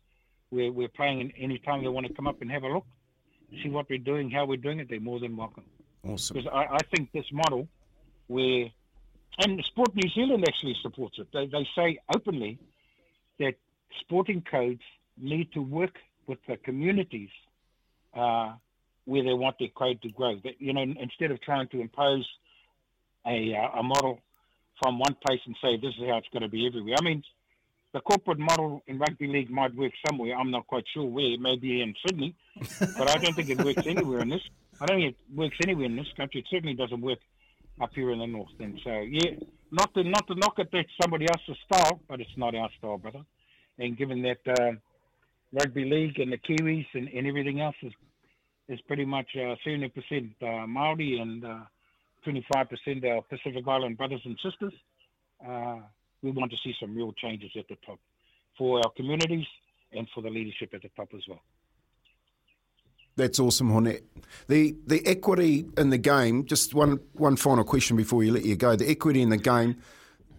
we're 0.50 0.72
we're 0.72 0.88
playing 0.88 1.32
any 1.38 1.58
time 1.58 1.82
they 1.82 1.88
want 1.88 2.06
to 2.06 2.12
come 2.12 2.26
up 2.26 2.40
and 2.42 2.50
have 2.50 2.64
a 2.64 2.68
look, 2.68 2.86
see 3.62 3.68
what 3.68 3.88
we're 3.88 3.98
doing, 3.98 4.30
how 4.30 4.44
we're 4.46 4.56
doing 4.56 4.80
it. 4.80 4.88
They're 4.88 5.00
more 5.00 5.20
than 5.20 5.36
welcome. 5.36 5.64
Awesome. 6.06 6.34
Because 6.34 6.50
I, 6.52 6.74
I 6.74 6.78
think 6.94 7.12
this 7.12 7.26
model 7.32 7.68
where, 8.26 8.66
and 9.38 9.62
Sport 9.64 9.94
New 9.94 10.08
Zealand 10.10 10.44
actually 10.46 10.76
supports 10.82 11.18
it. 11.18 11.28
They, 11.32 11.46
they 11.46 11.68
say 11.76 11.98
openly 12.14 12.58
that 13.38 13.54
sporting 14.00 14.42
codes 14.48 14.82
need 15.18 15.52
to 15.52 15.60
work 15.60 15.96
with 16.26 16.38
the 16.46 16.56
communities 16.56 17.30
uh, 18.14 18.54
where 19.04 19.24
they 19.24 19.32
want 19.32 19.56
their 19.58 19.68
code 19.68 20.00
to 20.02 20.10
grow. 20.10 20.36
But, 20.42 20.60
you 20.60 20.72
know, 20.72 20.82
instead 20.82 21.30
of 21.30 21.40
trying 21.40 21.68
to 21.68 21.80
impose 21.80 22.26
a, 23.26 23.54
uh, 23.54 23.80
a 23.80 23.82
model 23.82 24.20
from 24.82 24.98
one 24.98 25.16
place 25.26 25.40
and 25.46 25.56
say 25.62 25.76
this 25.76 25.94
is 26.00 26.08
how 26.08 26.18
it's 26.18 26.28
going 26.32 26.42
to 26.42 26.48
be 26.48 26.66
everywhere. 26.66 26.96
I 26.98 27.04
mean, 27.04 27.22
the 27.92 28.00
corporate 28.00 28.38
model 28.38 28.82
in 28.86 28.98
rugby 28.98 29.26
league 29.26 29.50
might 29.50 29.74
work 29.74 29.92
somewhere. 30.08 30.36
I'm 30.36 30.50
not 30.50 30.66
quite 30.66 30.84
sure 30.94 31.04
where. 31.04 31.36
Maybe 31.38 31.82
in 31.82 31.94
Sydney, 32.06 32.34
but 32.98 33.10
I 33.10 33.16
don't 33.16 33.34
think 33.34 33.50
it 33.50 33.62
works 33.62 33.86
anywhere 33.86 34.20
in 34.20 34.28
this. 34.28 34.42
I 34.80 34.86
don't 34.86 35.00
think 35.00 35.16
it 35.16 35.36
works 35.36 35.56
anywhere 35.62 35.86
in 35.86 35.96
this 35.96 36.06
country. 36.16 36.40
It 36.40 36.46
certainly 36.50 36.74
doesn't 36.74 37.00
work 37.00 37.18
up 37.80 37.90
here 37.94 38.12
in 38.12 38.18
the 38.18 38.26
north. 38.26 38.52
And 38.60 38.80
so, 38.84 39.00
yeah, 39.00 39.32
not 39.70 39.92
to 39.94 40.04
not 40.04 40.26
to 40.28 40.34
knock 40.34 40.58
it 40.58 40.68
that's 40.72 40.88
somebody 41.00 41.26
else's 41.30 41.56
style, 41.64 42.00
but 42.08 42.20
it's 42.20 42.36
not 42.36 42.54
our 42.54 42.70
style, 42.78 42.98
brother. 42.98 43.24
And 43.78 43.96
given 43.96 44.22
that 44.22 44.40
uh, 44.46 44.72
rugby 45.52 45.84
league 45.84 46.18
and 46.18 46.32
the 46.32 46.38
Kiwis 46.38 46.86
and, 46.94 47.08
and 47.08 47.26
everything 47.26 47.60
else 47.60 47.76
is 47.82 47.92
is 48.68 48.80
pretty 48.82 49.04
much 49.04 49.26
uh, 49.34 49.56
70% 49.66 49.90
uh, 49.90 50.66
Maori 50.66 51.18
and 51.18 51.44
uh, 51.44 51.58
25% 52.24 53.04
our 53.04 53.22
Pacific 53.22 53.66
Island 53.66 53.98
brothers 53.98 54.20
and 54.24 54.38
sisters. 54.44 54.72
Uh, 55.44 55.78
we 56.22 56.30
want 56.30 56.52
to 56.52 56.56
see 56.62 56.72
some 56.78 56.94
real 56.94 57.12
changes 57.14 57.50
at 57.58 57.66
the 57.68 57.76
top 57.84 57.98
for 58.56 58.78
our 58.78 58.90
communities 58.96 59.46
and 59.92 60.06
for 60.14 60.22
the 60.22 60.30
leadership 60.30 60.72
at 60.72 60.82
the 60.82 60.90
top 60.96 61.08
as 61.14 61.22
well. 61.28 61.40
That's 63.16 63.40
awesome, 63.40 63.70
Hone. 63.70 63.98
The 64.46 64.76
the 64.86 65.04
equity 65.04 65.66
in 65.76 65.90
the 65.90 65.98
game. 65.98 66.46
Just 66.46 66.72
one 66.72 67.00
one 67.14 67.36
final 67.36 67.64
question 67.64 67.96
before 67.96 68.22
you 68.22 68.32
let 68.32 68.44
you 68.44 68.56
go. 68.56 68.76
The 68.76 68.88
equity 68.88 69.20
in 69.20 69.30
the 69.30 69.36
game. 69.36 69.76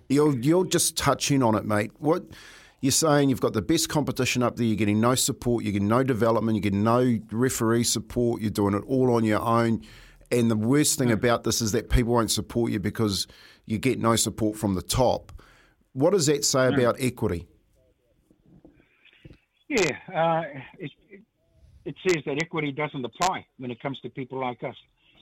You're 0.08 0.38
you're 0.40 0.66
just 0.66 0.98
touching 0.98 1.44
on 1.44 1.56
it, 1.56 1.66
mate. 1.66 1.92
What 2.00 2.24
you're 2.82 2.92
saying? 2.92 3.30
You've 3.30 3.42
got 3.42 3.54
the 3.54 3.62
best 3.62 3.90
competition 3.90 4.42
up 4.42 4.56
there. 4.56 4.66
You're 4.66 4.76
getting 4.76 5.00
no 5.00 5.14
support. 5.14 5.64
You're 5.64 5.74
getting 5.74 5.88
no 5.88 6.04
development. 6.04 6.56
You're 6.56 6.64
getting 6.64 6.84
no 6.84 7.20
referee 7.32 7.84
support. 7.84 8.42
You're 8.42 8.50
doing 8.50 8.74
it 8.74 8.84
all 8.88 9.14
on 9.14 9.24
your 9.24 9.42
own. 9.42 9.82
And 10.32 10.50
the 10.50 10.58
worst 10.58 10.98
thing 10.98 11.12
about 11.12 11.44
this 11.44 11.62
is 11.62 11.74
that 11.74 11.90
people 11.90 12.14
won't 12.14 12.32
support 12.32 12.72
you 12.72 12.80
because 12.80 13.28
you 13.66 13.78
get 13.78 14.00
no 14.00 14.16
support 14.16 14.58
from 14.58 14.74
the 14.74 14.82
top. 14.82 15.32
What 15.94 16.12
does 16.12 16.26
that 16.26 16.44
say 16.44 16.68
about 16.68 16.96
equity? 17.00 17.48
Yeah, 19.68 19.92
uh, 20.14 20.44
it, 20.80 20.92
it 21.86 21.96
says 22.08 22.24
that 22.26 22.42
equity 22.42 22.72
doesn't 22.72 23.04
apply 23.04 23.46
when 23.58 23.72
it 23.72 23.82
comes 23.82 24.00
to 24.02 24.10
people 24.10 24.40
like 24.40 24.64
us. 24.64 24.76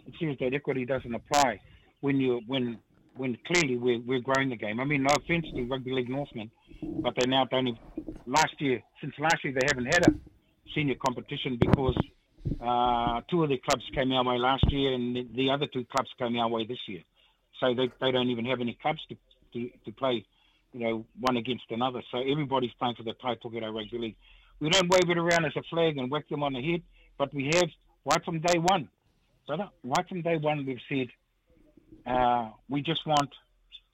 It 0.08 0.14
says 0.20 0.38
that 0.40 0.54
equity 0.54 0.86
doesn't 0.86 1.14
apply 1.14 1.60
when 2.02 2.18
you 2.18 2.42
when 2.48 2.80
when 3.16 3.38
clearly 3.46 3.78
we're, 3.78 4.00
we're 4.00 4.22
growing 4.22 4.50
the 4.50 4.56
game. 4.56 4.80
I 4.80 4.86
mean, 4.86 5.04
no 5.04 5.14
offence 5.16 5.46
to 5.54 5.64
rugby 5.64 5.92
league 5.92 6.10
Northmen, 6.10 6.50
but 6.82 7.14
they 7.20 7.28
now 7.28 7.46
don't. 7.46 7.78
Last 8.26 8.56
year, 8.60 8.82
since 9.02 9.14
last 9.20 9.44
year, 9.44 9.54
they 9.54 9.68
haven't 9.68 9.86
had 9.86 10.08
a 10.08 10.14
senior 10.76 10.96
competition 10.96 11.58
because 11.60 11.98
uh, 12.62 13.22
two 13.30 13.44
of 13.44 13.50
the 13.50 13.58
clubs 13.58 13.84
came 13.94 14.12
our 14.12 14.24
way 14.24 14.38
last 14.38 14.66
year, 14.70 14.94
and 14.94 15.16
the, 15.16 15.28
the 15.36 15.50
other 15.50 15.68
two 15.68 15.86
clubs 15.86 16.10
came 16.18 16.38
our 16.38 16.48
way 16.50 16.66
this 16.66 16.80
year. 16.88 17.02
So 17.60 17.74
they, 17.74 17.90
they 18.00 18.12
don't 18.12 18.30
even 18.30 18.46
have 18.46 18.62
any 18.62 18.78
clubs 18.82 19.00
to, 19.10 19.16
to, 19.54 19.70
to 19.86 19.92
play, 19.92 20.26
you 20.74 20.80
know, 20.80 21.06
one 21.20 21.38
against 21.38 21.66
another. 21.70 22.02
So 22.12 22.20
everybody's 22.20 22.72
playing 22.80 22.96
for 22.96 23.04
the 23.04 23.14
Tai 23.14 23.36
Tokerau 23.36 23.74
Rugby 23.74 23.98
League. 23.98 24.16
We 24.60 24.70
don't 24.70 24.90
wave 24.90 25.10
it 25.10 25.18
around 25.18 25.46
as 25.46 25.54
a 25.56 25.64
flag 25.70 25.98
and 25.98 26.12
whack 26.12 26.28
them 26.30 26.44
on 26.44 26.54
the 26.54 26.62
head, 26.62 26.82
but 27.18 27.34
we 27.34 27.46
have 27.54 27.70
right 28.06 28.24
from 28.24 28.40
day 28.40 28.60
one. 28.60 28.90
Brother, 29.48 29.70
right 29.84 30.08
from 30.08 30.22
day 30.22 30.38
one, 30.38 30.66
we've 30.66 30.80
said 30.88 31.08
uh, 32.06 32.50
we 32.70 32.82
just 32.82 33.06
want 33.06 33.30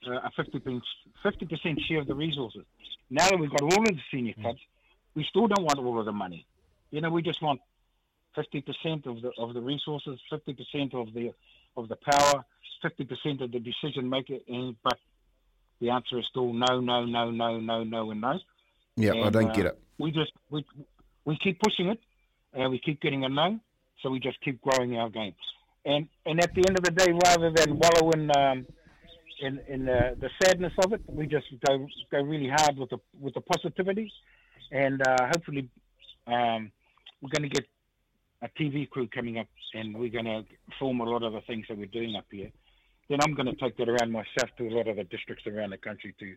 a 0.04 0.30
50%, 0.38 0.80
50% 1.24 1.80
share 1.86 2.00
of 2.00 2.06
the 2.06 2.14
resources. 2.14 2.64
Now 3.10 3.28
that 3.28 3.38
we've 3.38 3.50
got 3.50 3.62
all 3.62 3.80
of 3.80 3.86
the 3.86 4.00
senior 4.10 4.34
clubs, 4.34 4.60
we 5.14 5.24
still 5.28 5.46
don't 5.46 5.64
want 5.64 5.78
all 5.78 5.98
of 5.98 6.06
the 6.06 6.12
money. 6.12 6.46
You 6.90 7.00
know, 7.00 7.10
we 7.10 7.22
just 7.22 7.42
want 7.42 7.60
50% 8.36 9.06
of 9.06 9.22
the 9.22 9.30
of 9.38 9.54
the 9.54 9.60
resources, 9.60 10.20
50% 10.30 10.94
of 10.94 11.12
the 11.14 11.32
of 11.76 11.88
the 11.88 11.96
power, 11.96 12.44
50% 12.84 13.42
of 13.42 13.50
the 13.52 13.58
decision 13.58 14.08
maker. 14.08 14.36
And 14.48 14.76
but 14.82 14.98
the 15.80 15.90
answer 15.90 16.18
is 16.18 16.26
still 16.30 16.52
no, 16.52 16.80
no, 16.80 17.04
no, 17.04 17.30
no, 17.30 17.60
no, 17.60 17.84
no, 17.84 18.10
and 18.10 18.20
no. 18.20 18.38
Yeah, 18.96 19.12
and, 19.12 19.24
I 19.24 19.30
don't 19.30 19.50
uh, 19.50 19.54
get 19.54 19.66
it. 19.66 19.78
We 19.98 20.10
just 20.10 20.32
we 20.50 20.64
we 21.24 21.38
keep 21.42 21.60
pushing 21.60 21.88
it, 21.88 22.00
and 22.52 22.70
we 22.70 22.78
keep 22.78 23.00
getting 23.00 23.24
a 23.24 23.28
no. 23.28 23.58
So 24.02 24.10
we 24.10 24.20
just 24.20 24.40
keep 24.42 24.60
growing 24.60 24.96
our 24.96 25.08
game. 25.08 25.34
And 25.84 26.08
and 26.26 26.40
at 26.42 26.54
the 26.54 26.64
end 26.68 26.78
of 26.78 26.84
the 26.84 26.90
day, 26.90 27.12
rather 27.24 27.50
than 27.50 27.78
wallow 27.78 28.10
in 28.10 28.30
um, 28.36 28.66
in 29.40 29.60
in 29.68 29.88
uh, 29.88 30.14
the 30.20 30.30
sadness 30.42 30.72
of 30.84 30.92
it, 30.92 31.02
we 31.06 31.26
just 31.26 31.46
go 31.66 31.86
go 32.10 32.20
really 32.22 32.48
hard 32.48 32.76
with 32.76 32.90
the 32.90 32.98
with 33.20 33.34
the 33.34 33.40
positivity, 33.40 34.12
and 34.72 35.00
uh, 35.06 35.26
hopefully 35.26 35.68
um, 36.26 36.70
we're 37.20 37.30
going 37.30 37.48
to 37.50 37.54
get 37.54 37.66
a 38.42 38.48
TV 38.60 38.88
crew 38.88 39.08
coming 39.08 39.38
up, 39.38 39.46
and 39.74 39.96
we're 39.96 40.10
going 40.10 40.24
to 40.24 40.44
film 40.78 41.00
a 41.00 41.04
lot 41.04 41.22
of 41.22 41.32
the 41.32 41.40
things 41.42 41.66
that 41.68 41.78
we're 41.78 41.86
doing 41.86 42.16
up 42.16 42.26
here. 42.30 42.50
Then 43.08 43.18
I'm 43.22 43.34
going 43.34 43.46
to 43.46 43.54
take 43.54 43.76
that 43.76 43.88
around 43.88 44.10
myself 44.10 44.50
to 44.58 44.68
a 44.68 44.72
lot 44.72 44.88
of 44.88 44.96
the 44.96 45.04
districts 45.04 45.46
around 45.46 45.70
the 45.70 45.78
country 45.78 46.14
to 46.18 46.34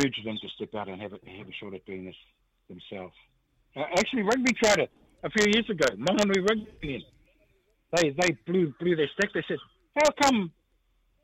urge 0.00 0.20
them 0.24 0.38
to 0.40 0.48
step 0.56 0.74
out 0.74 0.88
and 0.88 1.00
have 1.02 1.12
a, 1.12 1.18
have 1.38 1.48
a 1.48 1.52
shot 1.60 1.74
at 1.74 1.84
doing 1.86 2.04
this 2.04 2.14
themselves. 2.68 3.14
Uh, 3.76 3.84
actually, 3.98 4.22
rugby 4.22 4.52
tried 4.62 4.78
it 4.78 4.90
a 5.24 5.30
few 5.30 5.50
years 5.52 5.68
ago. 5.68 5.86
Mangonui 5.96 6.48
Rugby, 6.48 7.06
they 7.96 8.10
they 8.10 8.36
blew 8.46 8.72
blew 8.78 8.96
their 8.96 9.10
stick. 9.18 9.30
They 9.34 9.44
said, 9.48 9.58
"How 9.96 10.10
come 10.22 10.52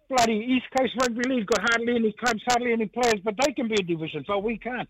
bloody 0.09 0.35
East 0.35 0.67
Coast 0.77 0.95
Rugby 1.01 1.29
League 1.29 1.47
got 1.47 1.61
hardly 1.71 1.95
any 1.95 2.13
clubs, 2.13 2.43
hardly 2.49 2.73
any 2.73 2.87
players, 2.87 3.21
but 3.23 3.35
they 3.45 3.53
can 3.53 3.69
be 3.69 3.75
a 3.75 3.83
division, 3.83 4.25
but 4.27 4.43
we 4.43 4.59
can't?" 4.59 4.89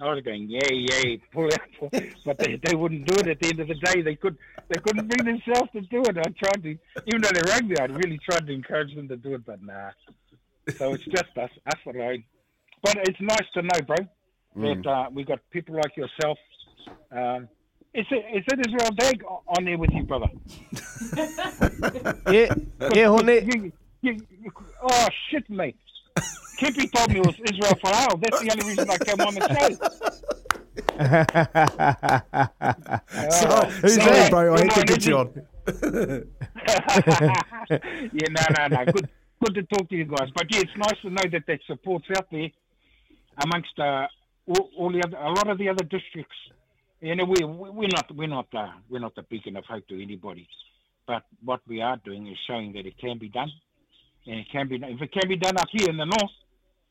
I 0.00 0.14
was 0.14 0.24
going, 0.24 0.50
yay, 0.50 0.60
yay, 0.72 1.18
pull 1.32 1.44
out, 1.44 1.92
but 2.24 2.36
they, 2.38 2.58
they 2.64 2.74
wouldn't 2.74 3.06
do 3.06 3.14
it. 3.20 3.28
At 3.28 3.38
the 3.38 3.48
end 3.48 3.60
of 3.60 3.68
the 3.68 3.74
day, 3.74 4.02
they 4.02 4.16
could 4.16 4.36
they 4.68 4.80
couldn't 4.80 5.06
bring 5.06 5.24
themselves 5.24 5.70
to 5.72 5.80
do 5.82 6.02
it. 6.02 6.18
I 6.18 6.22
tried 6.22 6.62
to, 6.64 6.76
even 7.06 7.20
though 7.20 7.30
they're 7.32 7.54
rugby, 7.54 7.78
I 7.78 7.84
really 7.84 8.18
tried 8.18 8.46
to 8.46 8.52
encourage 8.52 8.94
them 8.96 9.06
to 9.08 9.16
do 9.16 9.34
it, 9.34 9.46
but 9.46 9.62
nah. 9.62 9.90
So 10.76 10.92
it's 10.94 11.04
just 11.04 11.36
us, 11.36 11.50
us 11.66 11.80
alone. 11.86 12.24
But 12.82 12.96
it's 13.08 13.20
nice 13.20 13.46
to 13.54 13.62
know, 13.62 13.80
bro, 13.86 13.96
that 14.56 14.86
uh, 14.90 15.10
we 15.12 15.22
got 15.24 15.38
people 15.50 15.76
like 15.76 15.96
yourself. 15.96 16.38
Um, 17.12 17.48
is 17.94 18.06
it 18.10 18.24
is 18.38 18.44
it 18.48 18.66
Israel 18.66 18.90
Dagg 18.98 19.22
on 19.24 19.64
there 19.64 19.78
with 19.78 19.90
you, 19.92 20.02
brother? 20.02 20.28
Yeah, 22.28 22.54
yeah, 22.92 23.06
Hone. 23.06 23.28
You, 23.28 23.72
you, 24.02 24.12
you, 24.42 24.50
oh 24.82 25.08
shit, 25.30 25.48
mate. 25.50 25.76
Kippy 26.58 26.86
told 26.88 27.10
me 27.12 27.20
it 27.20 27.26
was 27.26 27.34
Israel 27.50 27.74
Folau. 27.82 28.20
That's 28.20 28.40
the 28.40 28.50
only 28.52 28.66
reason 28.68 28.90
I 28.90 28.98
came 28.98 29.20
on 29.20 29.34
the 29.34 29.48
show. 29.54 29.70
Sorry, 33.30 33.70
Who's 33.80 33.94
sorry, 33.94 34.16
that? 34.16 34.30
bro. 34.30 34.54
I 34.54 34.60
had 34.60 34.70
to 34.74 34.84
get 34.84 35.06
you 35.06 35.16
on. 35.18 35.32
yeah, 38.12 38.28
no, 38.30 38.42
no, 38.58 38.66
no. 38.68 38.84
Good, 38.92 39.08
good 39.44 39.54
to 39.54 39.62
talk 39.64 39.88
to 39.88 39.96
you 39.96 40.04
guys. 40.04 40.28
But 40.34 40.52
yeah, 40.52 40.60
it's 40.60 40.76
nice 40.76 40.98
to 41.02 41.10
know 41.10 41.22
that 41.32 41.44
that 41.46 41.60
support's 41.66 42.06
out 42.16 42.26
there 42.30 42.48
amongst 43.44 43.78
uh, 43.78 44.06
all, 44.46 44.70
all 44.76 44.92
the 44.92 45.02
other, 45.04 45.16
a 45.16 45.30
lot 45.30 45.48
of 45.48 45.58
the 45.58 45.68
other 45.68 45.84
districts. 45.84 46.36
You 47.00 47.16
know, 47.16 47.24
we- 47.24 47.44
we're 47.44 47.88
not 47.92 48.14
we're 48.14 48.28
not 48.28 48.46
uh, 48.54 48.68
we're 48.88 49.00
not 49.00 49.14
the 49.14 49.22
beacon 49.22 49.56
of 49.56 49.64
hope 49.64 49.86
to 49.88 50.00
anybody, 50.02 50.48
but 51.06 51.24
what 51.44 51.60
we 51.66 51.80
are 51.82 51.96
doing 52.04 52.26
is 52.28 52.36
showing 52.46 52.72
that 52.74 52.86
it 52.86 52.96
can 52.98 53.18
be 53.18 53.28
done, 53.28 53.50
and 54.26 54.40
it 54.40 54.46
can 54.50 54.68
be 54.68 54.78
done. 54.78 54.90
If 54.90 55.02
it 55.02 55.12
can 55.12 55.28
be 55.28 55.36
done 55.36 55.56
up 55.56 55.68
here 55.70 55.88
in 55.88 55.96
the 55.96 56.04
north, 56.04 56.30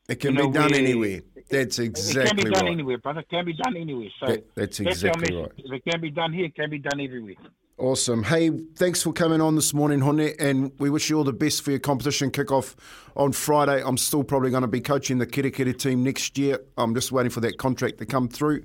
It 0.08 0.16
can 0.16 0.34
you 0.34 0.42
know, 0.42 0.48
be 0.48 0.58
done 0.58 0.74
anywhere. 0.74 1.20
That's 1.48 1.78
exactly 1.78 2.20
right. 2.20 2.26
it 2.26 2.36
can 2.36 2.44
be 2.44 2.50
done 2.50 2.64
right. 2.64 2.72
anywhere, 2.72 2.98
brother. 2.98 3.20
It 3.20 3.28
can 3.28 3.44
be 3.44 3.52
done 3.54 3.76
anywhere. 3.76 4.08
So 4.20 4.26
That- 4.26 4.54
that's 4.54 4.80
exactly 4.80 5.32
message. 5.34 5.34
right. 5.36 5.52
If 5.64 5.72
it 5.72 5.90
can 5.90 6.00
be 6.00 6.10
done 6.10 6.32
here, 6.32 6.46
it 6.46 6.54
can 6.54 6.70
be 6.70 6.78
done 6.78 7.00
everywhere. 7.00 7.34
Awesome. 7.78 8.22
Hey, 8.24 8.50
thanks 8.76 9.02
for 9.02 9.12
coming 9.12 9.40
on 9.40 9.56
this 9.56 9.72
morning, 9.74 10.00
Hone, 10.00 10.20
and 10.20 10.72
we 10.78 10.88
wish 10.90 11.08
you 11.10 11.16
all 11.18 11.24
the 11.24 11.32
best 11.32 11.62
for 11.62 11.70
your 11.70 11.80
competition 11.80 12.30
kickoff 12.30 12.74
on 13.16 13.32
Friday. 13.32 13.82
I'm 13.84 13.96
still 13.96 14.22
probably 14.22 14.50
going 14.50 14.62
to 14.62 14.68
be 14.68 14.80
coaching 14.80 15.18
the 15.18 15.26
Kirikiri 15.26 15.76
team 15.76 16.04
next 16.04 16.36
year. 16.38 16.60
I'm 16.76 16.94
just 16.94 17.10
waiting 17.10 17.30
for 17.30 17.40
that 17.40 17.58
contract 17.58 17.98
to 17.98 18.06
come 18.06 18.28
through 18.28 18.64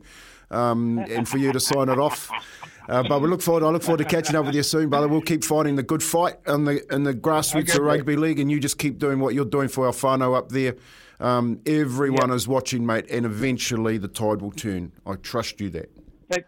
um, 0.51 0.99
and 1.09 1.27
for 1.27 1.37
you 1.37 1.51
to 1.51 1.59
sign 1.59 1.89
it 1.89 1.99
off. 1.99 2.29
Uh, 2.89 3.03
but 3.07 3.21
we 3.21 3.27
look 3.27 3.41
forward. 3.41 3.63
I 3.63 3.69
look 3.69 3.83
forward 3.83 3.97
to 3.97 4.05
catching 4.05 4.35
up 4.35 4.45
with 4.45 4.55
you 4.55 4.63
soon, 4.63 4.89
brother. 4.89 5.07
We'll 5.07 5.21
keep 5.21 5.43
fighting 5.43 5.75
the 5.75 5.83
good 5.83 6.01
fight 6.01 6.35
in 6.47 6.63
the 6.63 6.93
in 6.93 7.03
the 7.03 7.13
grassroots 7.13 7.69
Okay, 7.69 7.79
of 7.79 7.83
rugby 7.83 8.15
league, 8.15 8.39
and 8.39 8.49
you 8.49 8.59
just 8.59 8.77
keep 8.77 8.97
doing 8.97 9.19
what 9.19 9.33
you're 9.33 9.45
doing 9.45 9.67
for 9.67 9.87
our 9.87 9.91
whānau 9.91 10.37
up 10.37 10.49
there. 10.49 10.75
Um, 11.19 11.59
everyone 11.65 12.31
is 12.31 12.47
watching, 12.47 12.85
mate, 12.85 13.05
and 13.09 13.25
eventually 13.25 13.97
the 13.97 14.07
tide 14.07 14.41
will 14.41 14.51
turn. 14.51 14.93
I 15.05 15.15
trust 15.15 15.59
you 15.59 15.69
that. 15.71 15.91
Thank, 16.29 16.45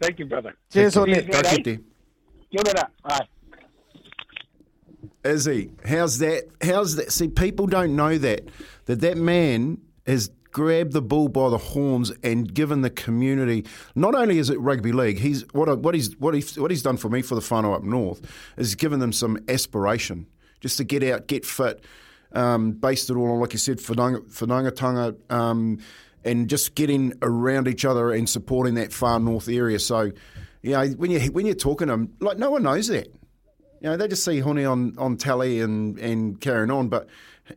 thank 0.00 0.18
you, 0.18 0.26
brother. 0.26 0.54
Cheers, 0.70 0.94
Hone. 0.94 1.06
Cheers, 1.06 1.26
Ka 1.26 1.42
mate, 1.42 1.64
kite. 1.64 1.80
Kia 2.50 2.90
ora. 3.04 3.28
Izzy, 5.24 5.70
how's 5.84 6.18
that? 6.18 6.44
How's 6.62 6.96
that? 6.96 7.12
See, 7.12 7.28
people 7.28 7.66
don't 7.66 7.96
know 7.96 8.18
that 8.18 8.48
that 8.84 9.00
that 9.00 9.16
man 9.16 9.78
has 10.06 10.30
grabbed 10.56 10.94
the 10.94 11.02
bull 11.02 11.28
by 11.28 11.50
the 11.50 11.58
horns 11.58 12.10
and 12.22 12.54
given 12.54 12.80
the 12.80 12.88
community. 12.88 13.62
Not 13.94 14.14
only 14.14 14.38
is 14.38 14.48
it 14.48 14.58
rugby 14.58 14.90
league, 14.90 15.18
he's 15.18 15.42
what 15.52 15.68
what 15.80 15.94
he's 15.94 16.18
what 16.18 16.32
he's 16.32 16.58
what 16.58 16.70
he's 16.70 16.82
done 16.82 16.96
for 16.96 17.10
me 17.10 17.20
for 17.20 17.34
the 17.34 17.42
whānau 17.42 17.74
up 17.74 17.84
north 17.84 18.22
is 18.56 18.74
given 18.74 18.98
them 18.98 19.12
some 19.12 19.36
aspiration. 19.48 20.26
just 20.60 20.78
to 20.78 20.84
get 20.84 21.02
out, 21.02 21.26
get 21.26 21.44
fit, 21.44 21.84
um, 22.32 22.72
based 22.72 23.10
it 23.10 23.16
all 23.16 23.32
on, 23.32 23.38
like 23.38 23.52
you 23.52 23.58
said, 23.58 23.76
whanaungatanga, 23.76 25.30
um, 25.30 25.78
and 26.24 26.48
just 26.48 26.74
getting 26.74 27.12
around 27.20 27.68
each 27.68 27.84
other 27.84 28.10
and 28.12 28.26
supporting 28.26 28.76
that 28.76 28.94
far 28.94 29.20
north 29.20 29.50
area. 29.50 29.78
So, 29.78 30.10
you 30.62 30.70
know, 30.70 30.86
when 30.86 31.10
you 31.10 31.20
when 31.32 31.44
you're 31.44 31.54
talking 31.54 31.88
to 31.88 31.92
them, 31.92 32.14
like 32.20 32.38
no 32.38 32.50
one 32.50 32.62
knows 32.62 32.88
that. 32.88 33.08
You 33.82 33.90
know, 33.90 33.98
they 33.98 34.08
just 34.08 34.24
see 34.24 34.38
Hone 34.38 34.64
on, 34.64 34.94
on 34.96 35.18
tally 35.18 35.60
and, 35.60 35.98
and 35.98 36.40
carrying 36.40 36.70
on, 36.70 36.88
but 36.88 37.08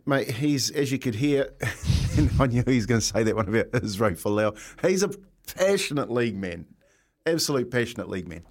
mate, 0.05 0.31
he's 0.31 0.71
as 0.71 0.91
you 0.91 0.99
could 0.99 1.15
hear, 1.15 1.53
I 2.39 2.47
knew 2.47 2.63
he 2.65 2.75
was 2.75 2.85
going 2.85 3.01
to 3.01 3.05
say 3.05 3.23
that 3.23 3.35
one 3.35 3.47
about 3.47 3.83
Israel 3.83 4.11
Folau. 4.11 4.57
He's 4.81 5.03
a 5.03 5.09
passionate 5.55 6.11
league 6.11 6.37
man, 6.37 6.65
absolute 7.25 7.71
passionate 7.71 8.09
league 8.09 8.27
man. 8.27 8.43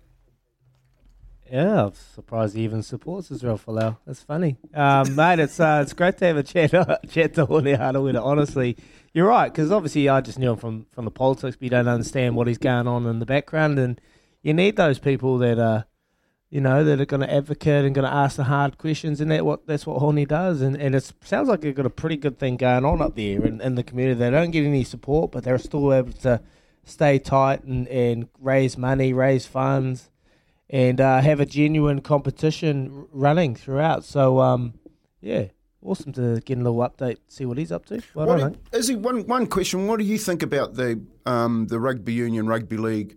Yeah, 1.50 1.86
I'm 1.86 1.94
surprised 2.14 2.56
he 2.56 2.62
even 2.64 2.82
supports 2.82 3.30
Israel 3.30 3.58
Folau. 3.58 3.96
That's 4.06 4.22
funny, 4.22 4.58
um, 4.74 5.14
mate. 5.16 5.38
It's 5.38 5.58
uh, 5.58 5.80
it's 5.82 5.94
great 5.94 6.18
to 6.18 6.26
have 6.26 6.36
a 6.36 6.42
chat 6.42 6.70
chat 7.10 7.34
to 7.34 7.46
Hone 7.46 7.64
Harawira. 7.64 8.22
Honestly, 8.22 8.76
you're 9.14 9.28
right 9.28 9.50
because 9.50 9.72
obviously 9.72 10.08
I 10.08 10.20
just 10.20 10.38
knew 10.38 10.52
him 10.52 10.58
from 10.58 10.86
from 10.92 11.06
the 11.06 11.10
politics, 11.10 11.56
but 11.56 11.62
you 11.64 11.70
don't 11.70 11.88
understand 11.88 12.36
what 12.36 12.48
is 12.48 12.58
going 12.58 12.86
on 12.86 13.06
in 13.06 13.18
the 13.18 13.26
background, 13.26 13.78
and 13.78 13.98
you 14.42 14.52
need 14.52 14.76
those 14.76 14.98
people 14.98 15.38
that 15.38 15.58
are, 15.58 15.86
you 16.50 16.60
know, 16.60 16.82
that 16.84 17.00
are 17.00 17.06
going 17.06 17.20
to 17.20 17.32
advocate 17.32 17.84
and 17.84 17.94
going 17.94 18.06
to 18.08 18.14
ask 18.14 18.36
the 18.36 18.44
hard 18.44 18.78
questions, 18.78 19.20
and 19.20 19.30
that 19.30 19.44
what 19.44 19.66
that's 19.66 19.86
what 19.86 19.98
Hone 19.98 20.24
does, 20.24 20.60
and 20.62 20.76
and 20.76 20.94
it 20.94 21.12
sounds 21.22 21.48
like 21.48 21.60
they've 21.60 21.74
got 21.74 21.86
a 21.86 21.90
pretty 21.90 22.16
good 22.16 22.38
thing 22.38 22.56
going 22.56 22.84
on 22.84 23.02
up 23.02 23.16
there 23.16 23.44
in, 23.44 23.60
in 23.60 23.74
the 23.74 23.82
community. 23.82 24.18
They 24.18 24.30
don't 24.30 24.50
get 24.50 24.64
any 24.64 24.84
support, 24.84 25.32
but 25.32 25.44
they're 25.44 25.58
still 25.58 25.92
able 25.92 26.12
to 26.12 26.40
stay 26.84 27.18
tight 27.18 27.64
and 27.64 27.86
and 27.88 28.28
raise 28.40 28.78
money, 28.78 29.12
raise 29.12 29.44
funds 29.46 30.10
and 30.70 31.00
uh, 31.00 31.20
have 31.22 31.40
a 31.40 31.46
genuine 31.46 32.00
competition 32.00 33.06
running 33.10 33.54
throughout. 33.54 34.04
So, 34.04 34.38
um, 34.40 34.74
yeah, 35.22 35.46
awesome 35.82 36.12
to 36.12 36.40
get 36.40 36.58
a 36.58 36.60
little 36.60 36.78
update, 36.80 37.16
see 37.28 37.46
what 37.46 37.56
he's 37.56 37.72
up 37.72 37.86
to. 37.86 38.02
Well, 38.14 38.26
What 38.26 38.42
I 38.42 38.48
do- 38.50 38.58
Izzy, 38.72 38.94
one, 38.94 39.26
one 39.26 39.46
question. 39.46 39.86
What 39.86 39.98
do 39.98 40.04
you 40.04 40.18
think 40.18 40.42
about 40.42 40.74
the 40.74 41.00
um, 41.24 41.66
the 41.68 41.78
rugby 41.80 42.12
union, 42.12 42.46
rugby 42.46 42.76
league 42.76 43.16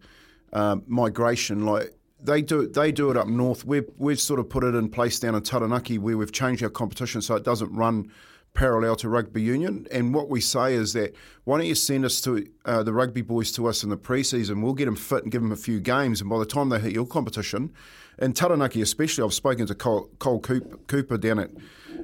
um, 0.54 0.84
migration? 0.88 1.66
Like 1.66 1.94
they 2.24 2.42
do, 2.42 2.68
they 2.68 2.92
do 2.92 3.10
it 3.12 3.18
up 3.18 3.28
north. 3.28 3.66
We've 3.66 3.90
we've 3.98 4.20
sort 4.20 4.40
of 4.40 4.50
put 4.50 4.64
it 4.64 4.76
in 4.76 4.90
place 4.90 5.20
down 5.20 5.36
in 5.36 5.42
Taranaki 5.42 5.98
where 5.98 6.18
we've 6.18 6.32
changed 6.32 6.64
our 6.64 6.70
competition 6.70 7.22
so 7.22 7.36
it 7.36 7.44
doesn't 7.44 7.74
run 7.74 8.12
parallel 8.54 8.96
to 8.98 9.10
rugby 9.10 9.42
union. 9.42 9.88
And 9.92 10.14
what 10.14 10.30
we 10.30 10.42
say 10.42 10.74
is 10.74 10.94
that 10.94 11.16
why 11.46 11.58
don't 11.58 11.68
you 11.68 11.76
send 11.76 12.06
us 12.06 12.22
to 12.22 12.46
uh, 12.66 12.84
the 12.84 12.94
rugby 12.94 13.22
boys 13.22 13.52
to 13.54 13.68
us 13.68 13.84
in 13.84 13.90
the 13.90 13.98
preseason? 13.98 14.62
We'll 14.62 14.74
get 14.74 14.86
them 14.86 14.96
fit 14.96 15.24
and 15.24 15.32
give 15.32 15.42
them 15.42 15.52
a 15.52 15.58
few 15.58 15.80
games, 15.80 16.22
and 16.22 16.30
by 16.30 16.40
the 16.40 16.46
time 16.46 16.70
they 16.70 16.80
hit 16.80 16.94
your 16.94 17.08
competition, 17.08 17.72
in 18.20 18.34
Taranaki 18.34 18.82
especially, 18.82 19.24
I've 19.24 19.34
spoken 19.34 19.66
to 19.68 19.76
Cole, 19.76 20.10
Cole 20.20 20.40
Cooper, 20.40 21.18
down 21.18 21.40
at 21.40 21.50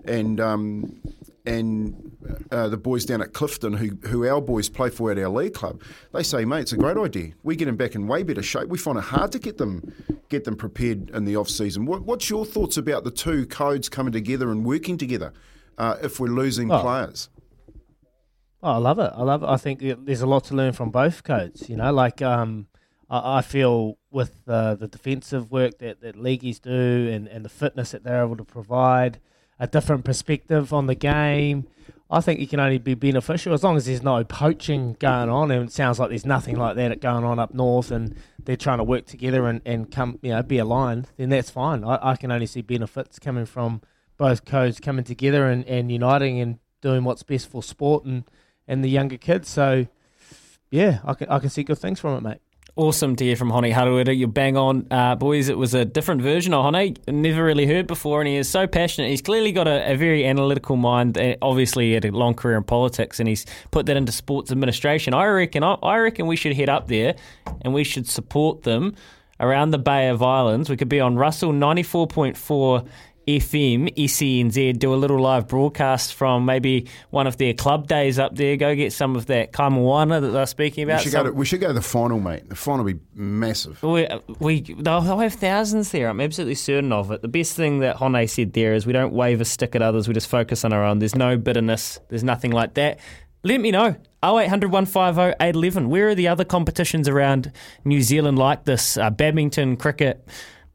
and 0.06 0.40
um, 0.40 1.00
and 1.46 2.17
uh, 2.52 2.68
the 2.70 2.78
boys 2.78 3.06
down 3.06 3.22
at 3.22 3.34
Clifton, 3.34 3.74
who 3.74 3.90
who 4.08 4.28
our 4.28 4.42
boys 4.42 4.70
play 4.70 4.90
for 4.90 5.12
at 5.12 5.18
our 5.18 5.30
league 5.30 5.54
club, 5.54 5.82
they 6.14 6.24
say, 6.24 6.46
mate, 6.46 6.62
it's 6.62 6.74
a 6.74 6.78
great 6.78 6.98
idea. 6.98 7.34
We 7.44 7.56
get 7.56 7.66
them 7.66 7.76
back 7.76 7.96
in 7.96 8.08
way 8.08 8.24
better 8.24 8.42
shape. 8.44 8.68
We 8.70 8.78
find 8.78 8.98
it 8.98 9.04
hard 9.06 9.32
to 9.34 9.40
get 9.40 9.58
them 9.58 9.94
get 10.30 10.44
them 10.44 10.56
prepared 10.56 11.10
in 11.12 11.26
the 11.26 11.36
off 11.36 11.50
season. 11.50 11.86
What, 11.86 12.02
what's 12.04 12.30
your 12.30 12.46
thoughts 12.46 12.78
about 12.78 13.04
the 13.04 13.12
two 13.12 13.46
codes 13.46 13.90
coming 13.90 14.12
together 14.14 14.52
and 14.52 14.66
working 14.66 14.98
together? 14.98 15.32
Uh, 15.78 15.96
if 16.02 16.20
we're 16.20 16.28
losing 16.28 16.72
Oh. 16.72 16.82
players, 16.82 17.30
Oh, 18.64 18.72
I 18.72 18.78
love 18.78 18.98
it. 18.98 19.12
I 19.16 19.22
love 19.22 19.44
it. 19.44 19.46
I 19.48 19.58
think 19.58 19.80
there's 19.80 20.22
a 20.22 20.26
lot 20.28 20.46
to 20.46 20.56
learn 20.56 20.74
from 20.74 20.90
both 20.90 21.24
codes. 21.24 21.70
You 21.70 21.78
know, 21.78 21.94
like 21.94 22.24
um, 22.24 22.66
I, 23.10 23.38
I 23.38 23.42
feel 23.44 23.98
with 24.10 24.42
uh, 24.48 24.74
the 24.76 24.88
defensive 24.88 25.52
work 25.52 25.78
that, 25.78 26.02
that 26.02 26.16
leagueies 26.18 26.60
do 26.60 27.08
and, 27.12 27.28
and 27.28 27.46
the 27.46 27.50
fitness 27.50 27.92
that 27.92 28.04
they're 28.04 28.24
able 28.24 28.36
to 28.38 28.44
provide, 28.44 29.20
a 29.60 29.68
different 29.68 30.06
perspective 30.06 30.74
on 30.74 30.88
the 30.88 30.96
game. 30.96 31.68
I 32.10 32.22
think 32.22 32.40
it 32.40 32.50
can 32.50 32.60
only 32.60 32.78
be 32.78 32.94
beneficial 32.94 33.54
as 33.54 33.64
long 33.64 33.76
as 33.76 33.86
there's 33.86 34.04
no 34.04 34.24
poaching 34.24 34.96
going 35.00 35.30
on. 35.30 35.52
And 35.52 35.66
it 35.66 35.74
sounds 35.74 36.00
like 36.00 36.10
there's 36.10 36.26
nothing 36.26 36.56
like 36.56 36.76
that 36.78 37.02
going 37.02 37.26
on 37.26 37.38
up 37.38 37.54
north, 37.54 37.92
and 37.92 38.16
they're 38.44 38.56
trying 38.56 38.78
to 38.78 38.84
work 38.84 39.06
together 39.06 39.46
and, 39.46 39.62
and 39.66 39.92
come, 39.92 40.20
you 40.22 40.32
know, 40.32 40.42
be 40.42 40.58
aligned. 40.58 41.10
Then 41.18 41.30
that's 41.30 41.50
fine. 41.50 41.84
I, 41.84 42.00
I 42.02 42.16
can 42.16 42.32
only 42.32 42.46
see 42.46 42.62
benefits 42.62 43.20
coming 43.20 43.46
from 43.46 43.82
both 44.16 44.46
codes 44.46 44.80
coming 44.80 45.04
together 45.04 45.48
and, 45.48 45.66
and 45.66 45.92
uniting 45.92 46.40
and 46.40 46.60
doing 46.82 47.04
what's 47.04 47.24
best 47.24 47.50
for 47.50 47.62
sport 47.62 48.06
and, 48.06 48.24
and 48.68 48.84
the 48.84 48.90
younger 48.90 49.18
kids. 49.18 49.50
So, 49.50 49.88
yeah, 50.72 51.00
I 51.04 51.14
can 51.14 51.30
I 51.30 51.40
can 51.40 51.50
see 51.50 51.64
good 51.64 51.78
things 51.78 52.00
from 52.00 52.18
it, 52.18 52.22
mate. 52.22 52.42
Awesome 52.78 53.16
to 53.16 53.24
hear 53.24 53.36
from 53.36 53.50
Hone 53.50 53.64
Harawira. 53.64 54.16
You're 54.16 54.28
bang 54.28 54.56
on, 54.56 54.86
uh, 54.92 55.16
boys. 55.16 55.50
It 55.50 55.58
was 55.58 55.74
a 55.74 55.84
different 55.84 56.22
version 56.22 56.54
of 56.54 56.64
Hone, 56.64 56.94
never 57.08 57.44
really 57.44 57.66
heard 57.66 57.88
before, 57.88 58.22
and 58.22 58.28
he 58.28 58.36
is 58.36 58.48
so 58.48 58.68
passionate. 58.68 59.10
He's 59.10 59.24
clearly 59.24 59.52
got 59.52 59.68
a, 59.68 59.94
a 59.94 59.96
very 59.96 60.24
analytical 60.28 60.76
mind. 60.76 61.18
uh, 61.18 61.38
Obviously, 61.42 61.88
he 61.88 61.94
had 61.94 62.06
a 62.06 62.12
long 62.12 62.36
career 62.36 62.56
in 62.56 62.64
politics, 62.64 63.20
and 63.20 63.28
he's 63.28 63.48
put 63.72 63.88
that 63.88 63.98
into 63.98 64.12
sports 64.12 64.52
administration. 64.52 65.16
I 65.16 65.26
reckon. 65.26 65.64
I, 65.64 65.74
I 65.82 65.98
reckon 65.98 66.28
we 66.28 66.36
should 66.36 66.56
head 66.56 66.70
up 66.70 66.88
there, 66.88 67.16
and 67.62 67.74
we 67.74 67.84
should 67.84 68.08
support 68.08 68.62
them 68.62 68.94
around 69.40 69.72
the 69.72 69.80
Bay 69.80 70.10
of 70.10 70.22
Islands. 70.22 70.70
We 70.70 70.78
could 70.78 70.88
be 70.88 71.00
on 71.00 71.16
Russell 71.16 71.54
ninety 71.54 71.82
four 71.82 72.06
point 72.06 72.38
four. 72.38 72.84
FM, 73.28 73.94
SENZ, 73.96 74.80
do 74.80 74.94
a 74.94 74.96
little 74.96 75.20
live 75.20 75.48
broadcast 75.50 76.14
from 76.14 76.46
maybe 76.46 76.88
one 77.10 77.28
of 77.28 77.36
their 77.38 77.54
club 77.54 77.88
days 77.88 78.18
up 78.18 78.36
there. 78.36 78.56
Go 78.56 78.74
get 78.74 78.94
some 78.94 79.16
of 79.18 79.26
that 79.26 79.52
kaimoana 79.52 80.22
that 80.22 80.30
they're 80.30 80.46
speaking 80.46 80.86
about. 80.86 81.00
we 81.00 81.04
should, 81.04 81.12
some- 81.12 81.26
go 81.26 81.32
to, 81.32 81.36
we 81.36 81.46
should 81.46 81.60
go 81.60 81.68
to 81.68 81.74
the 81.74 81.82
final, 81.82 82.20
mate. 82.22 82.48
The 82.48 82.56
final 82.56 82.86
will 82.86 82.94
be 82.94 83.00
massive. 83.14 83.84
we, 83.84 84.08
we 84.40 84.62
they'll, 84.62 85.02
they'll 85.02 85.20
have 85.20 85.34
thousands 85.34 85.92
there. 85.92 86.08
I'm 86.08 86.22
absolutely 86.22 86.56
certain 86.56 86.94
of 86.94 87.12
it. 87.12 87.22
The 87.22 87.28
best 87.28 87.56
thing 87.56 87.80
that 87.80 87.98
Hone 87.98 88.28
said 88.28 88.54
there 88.54 88.74
is 88.74 88.86
we 88.86 88.94
don't 88.94 89.12
wave 89.14 89.42
a 89.42 89.46
stick 89.46 89.76
at 89.76 89.82
others. 89.82 90.08
We 90.08 90.14
just 90.14 90.30
focus 90.30 90.64
on 90.64 90.72
our 90.72 90.84
own. 90.86 91.00
There's 91.00 91.16
no 91.16 91.38
bitterness. 91.38 92.00
There's 92.08 92.24
nothing 92.24 92.52
like 92.52 92.76
that. 92.76 93.00
Let 93.44 93.60
me 93.60 93.72
know. 93.72 93.96
0800 94.24 94.72
150 94.72 95.36
811. 95.40 95.90
Where 95.90 96.10
are 96.10 96.16
the 96.16 96.28
other 96.28 96.44
competitions 96.44 97.08
around 97.08 97.52
New 97.86 98.02
Zealand 98.02 98.40
like 98.40 98.66
this? 98.66 98.98
Uh, 98.98 99.10
badminton, 99.10 99.78
cricket, 99.78 100.28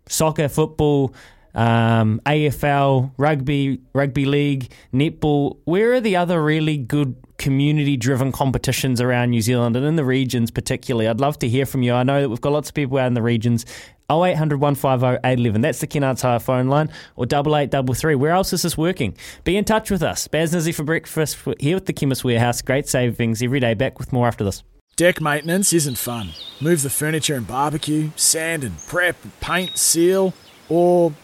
soccer, 0.07 0.49
football, 0.49 1.15
um, 1.55 2.21
AFL, 2.27 3.13
rugby, 3.17 3.81
rugby 3.93 4.25
league, 4.25 4.71
netball. 4.93 5.59
Where 5.65 5.95
are 5.95 6.01
the 6.01 6.17
other 6.17 6.43
really 6.43 6.77
good 6.77 7.17
community 7.39 7.97
driven 7.97 8.31
competitions 8.33 9.01
around 9.01 9.31
New 9.31 9.41
Zealand 9.41 9.77
and 9.77 9.85
in 9.85 9.97
the 9.97 10.05
regions 10.05 10.51
particularly? 10.51 11.09
I'd 11.09 11.21
love 11.21 11.39
to 11.41 11.49
hear 11.49 11.67
from 11.67 11.83
you. 11.83 11.95
I 11.95 12.03
know 12.03 12.21
that 12.21 12.29
we've 12.29 12.41
got 12.41 12.53
lots 12.53 12.69
of 12.69 12.75
people 12.75 12.99
out 12.99 13.07
in 13.07 13.15
the 13.15 13.23
regions. 13.23 13.67
0800 14.11 14.61
150 14.61 15.21
811. 15.25 15.61
That's 15.63 15.81
the 15.81 15.87
Kennards 15.87 16.21
Hire 16.23 16.39
phone 16.39 16.69
line 16.69 16.91
or 17.17 17.25
8833. 17.25 18.15
Where 18.17 18.33
else 18.33 18.53
is 18.53 18.63
this 18.63 18.77
working? 18.77 19.17
Be 19.45 19.57
in 19.57 19.65
touch 19.65 19.91
with 19.91 20.03
us. 20.03 20.29
Baz 20.29 20.53
Nizzy 20.53 20.75
for 20.75 20.85
breakfast 20.85 21.39
here 21.59 21.77
with 21.77 21.87
the 21.87 21.93
Chemist 21.93 22.25
Warehouse. 22.25 22.61
Great 22.61 22.89
savings 22.89 23.43
every 23.43 23.61
day. 23.61 23.75
Back 23.75 23.99
with 23.99 24.13
more 24.13 24.27
after 24.27 24.45
this. 24.45 24.63
Deck 24.97 25.23
maintenance 25.23 25.73
isn't 25.73 25.97
fun. 25.97 26.33
Move 26.61 26.83
the 26.83 26.91
furniture 26.91 27.35
and 27.35 27.47
barbecue, 27.47 28.11
sand 28.15 28.63
and 28.63 28.77
prep, 28.87 29.17
paint, 29.41 29.79
seal, 29.79 30.35
or 30.69 31.15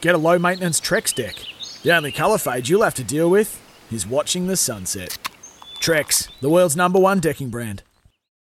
get 0.00 0.14
a 0.14 0.18
low 0.18 0.38
maintenance 0.38 0.80
Trex 0.80 1.14
deck. 1.14 1.36
The 1.82 1.94
only 1.94 2.12
colour 2.12 2.38
fade 2.38 2.68
you'll 2.68 2.82
have 2.82 2.94
to 2.94 3.04
deal 3.04 3.30
with 3.30 3.60
is 3.90 4.06
watching 4.06 4.46
the 4.46 4.56
sunset. 4.56 5.18
Trex, 5.80 6.28
the 6.40 6.50
world's 6.50 6.76
number 6.76 6.98
one 6.98 7.20
decking 7.20 7.50
brand. 7.50 7.82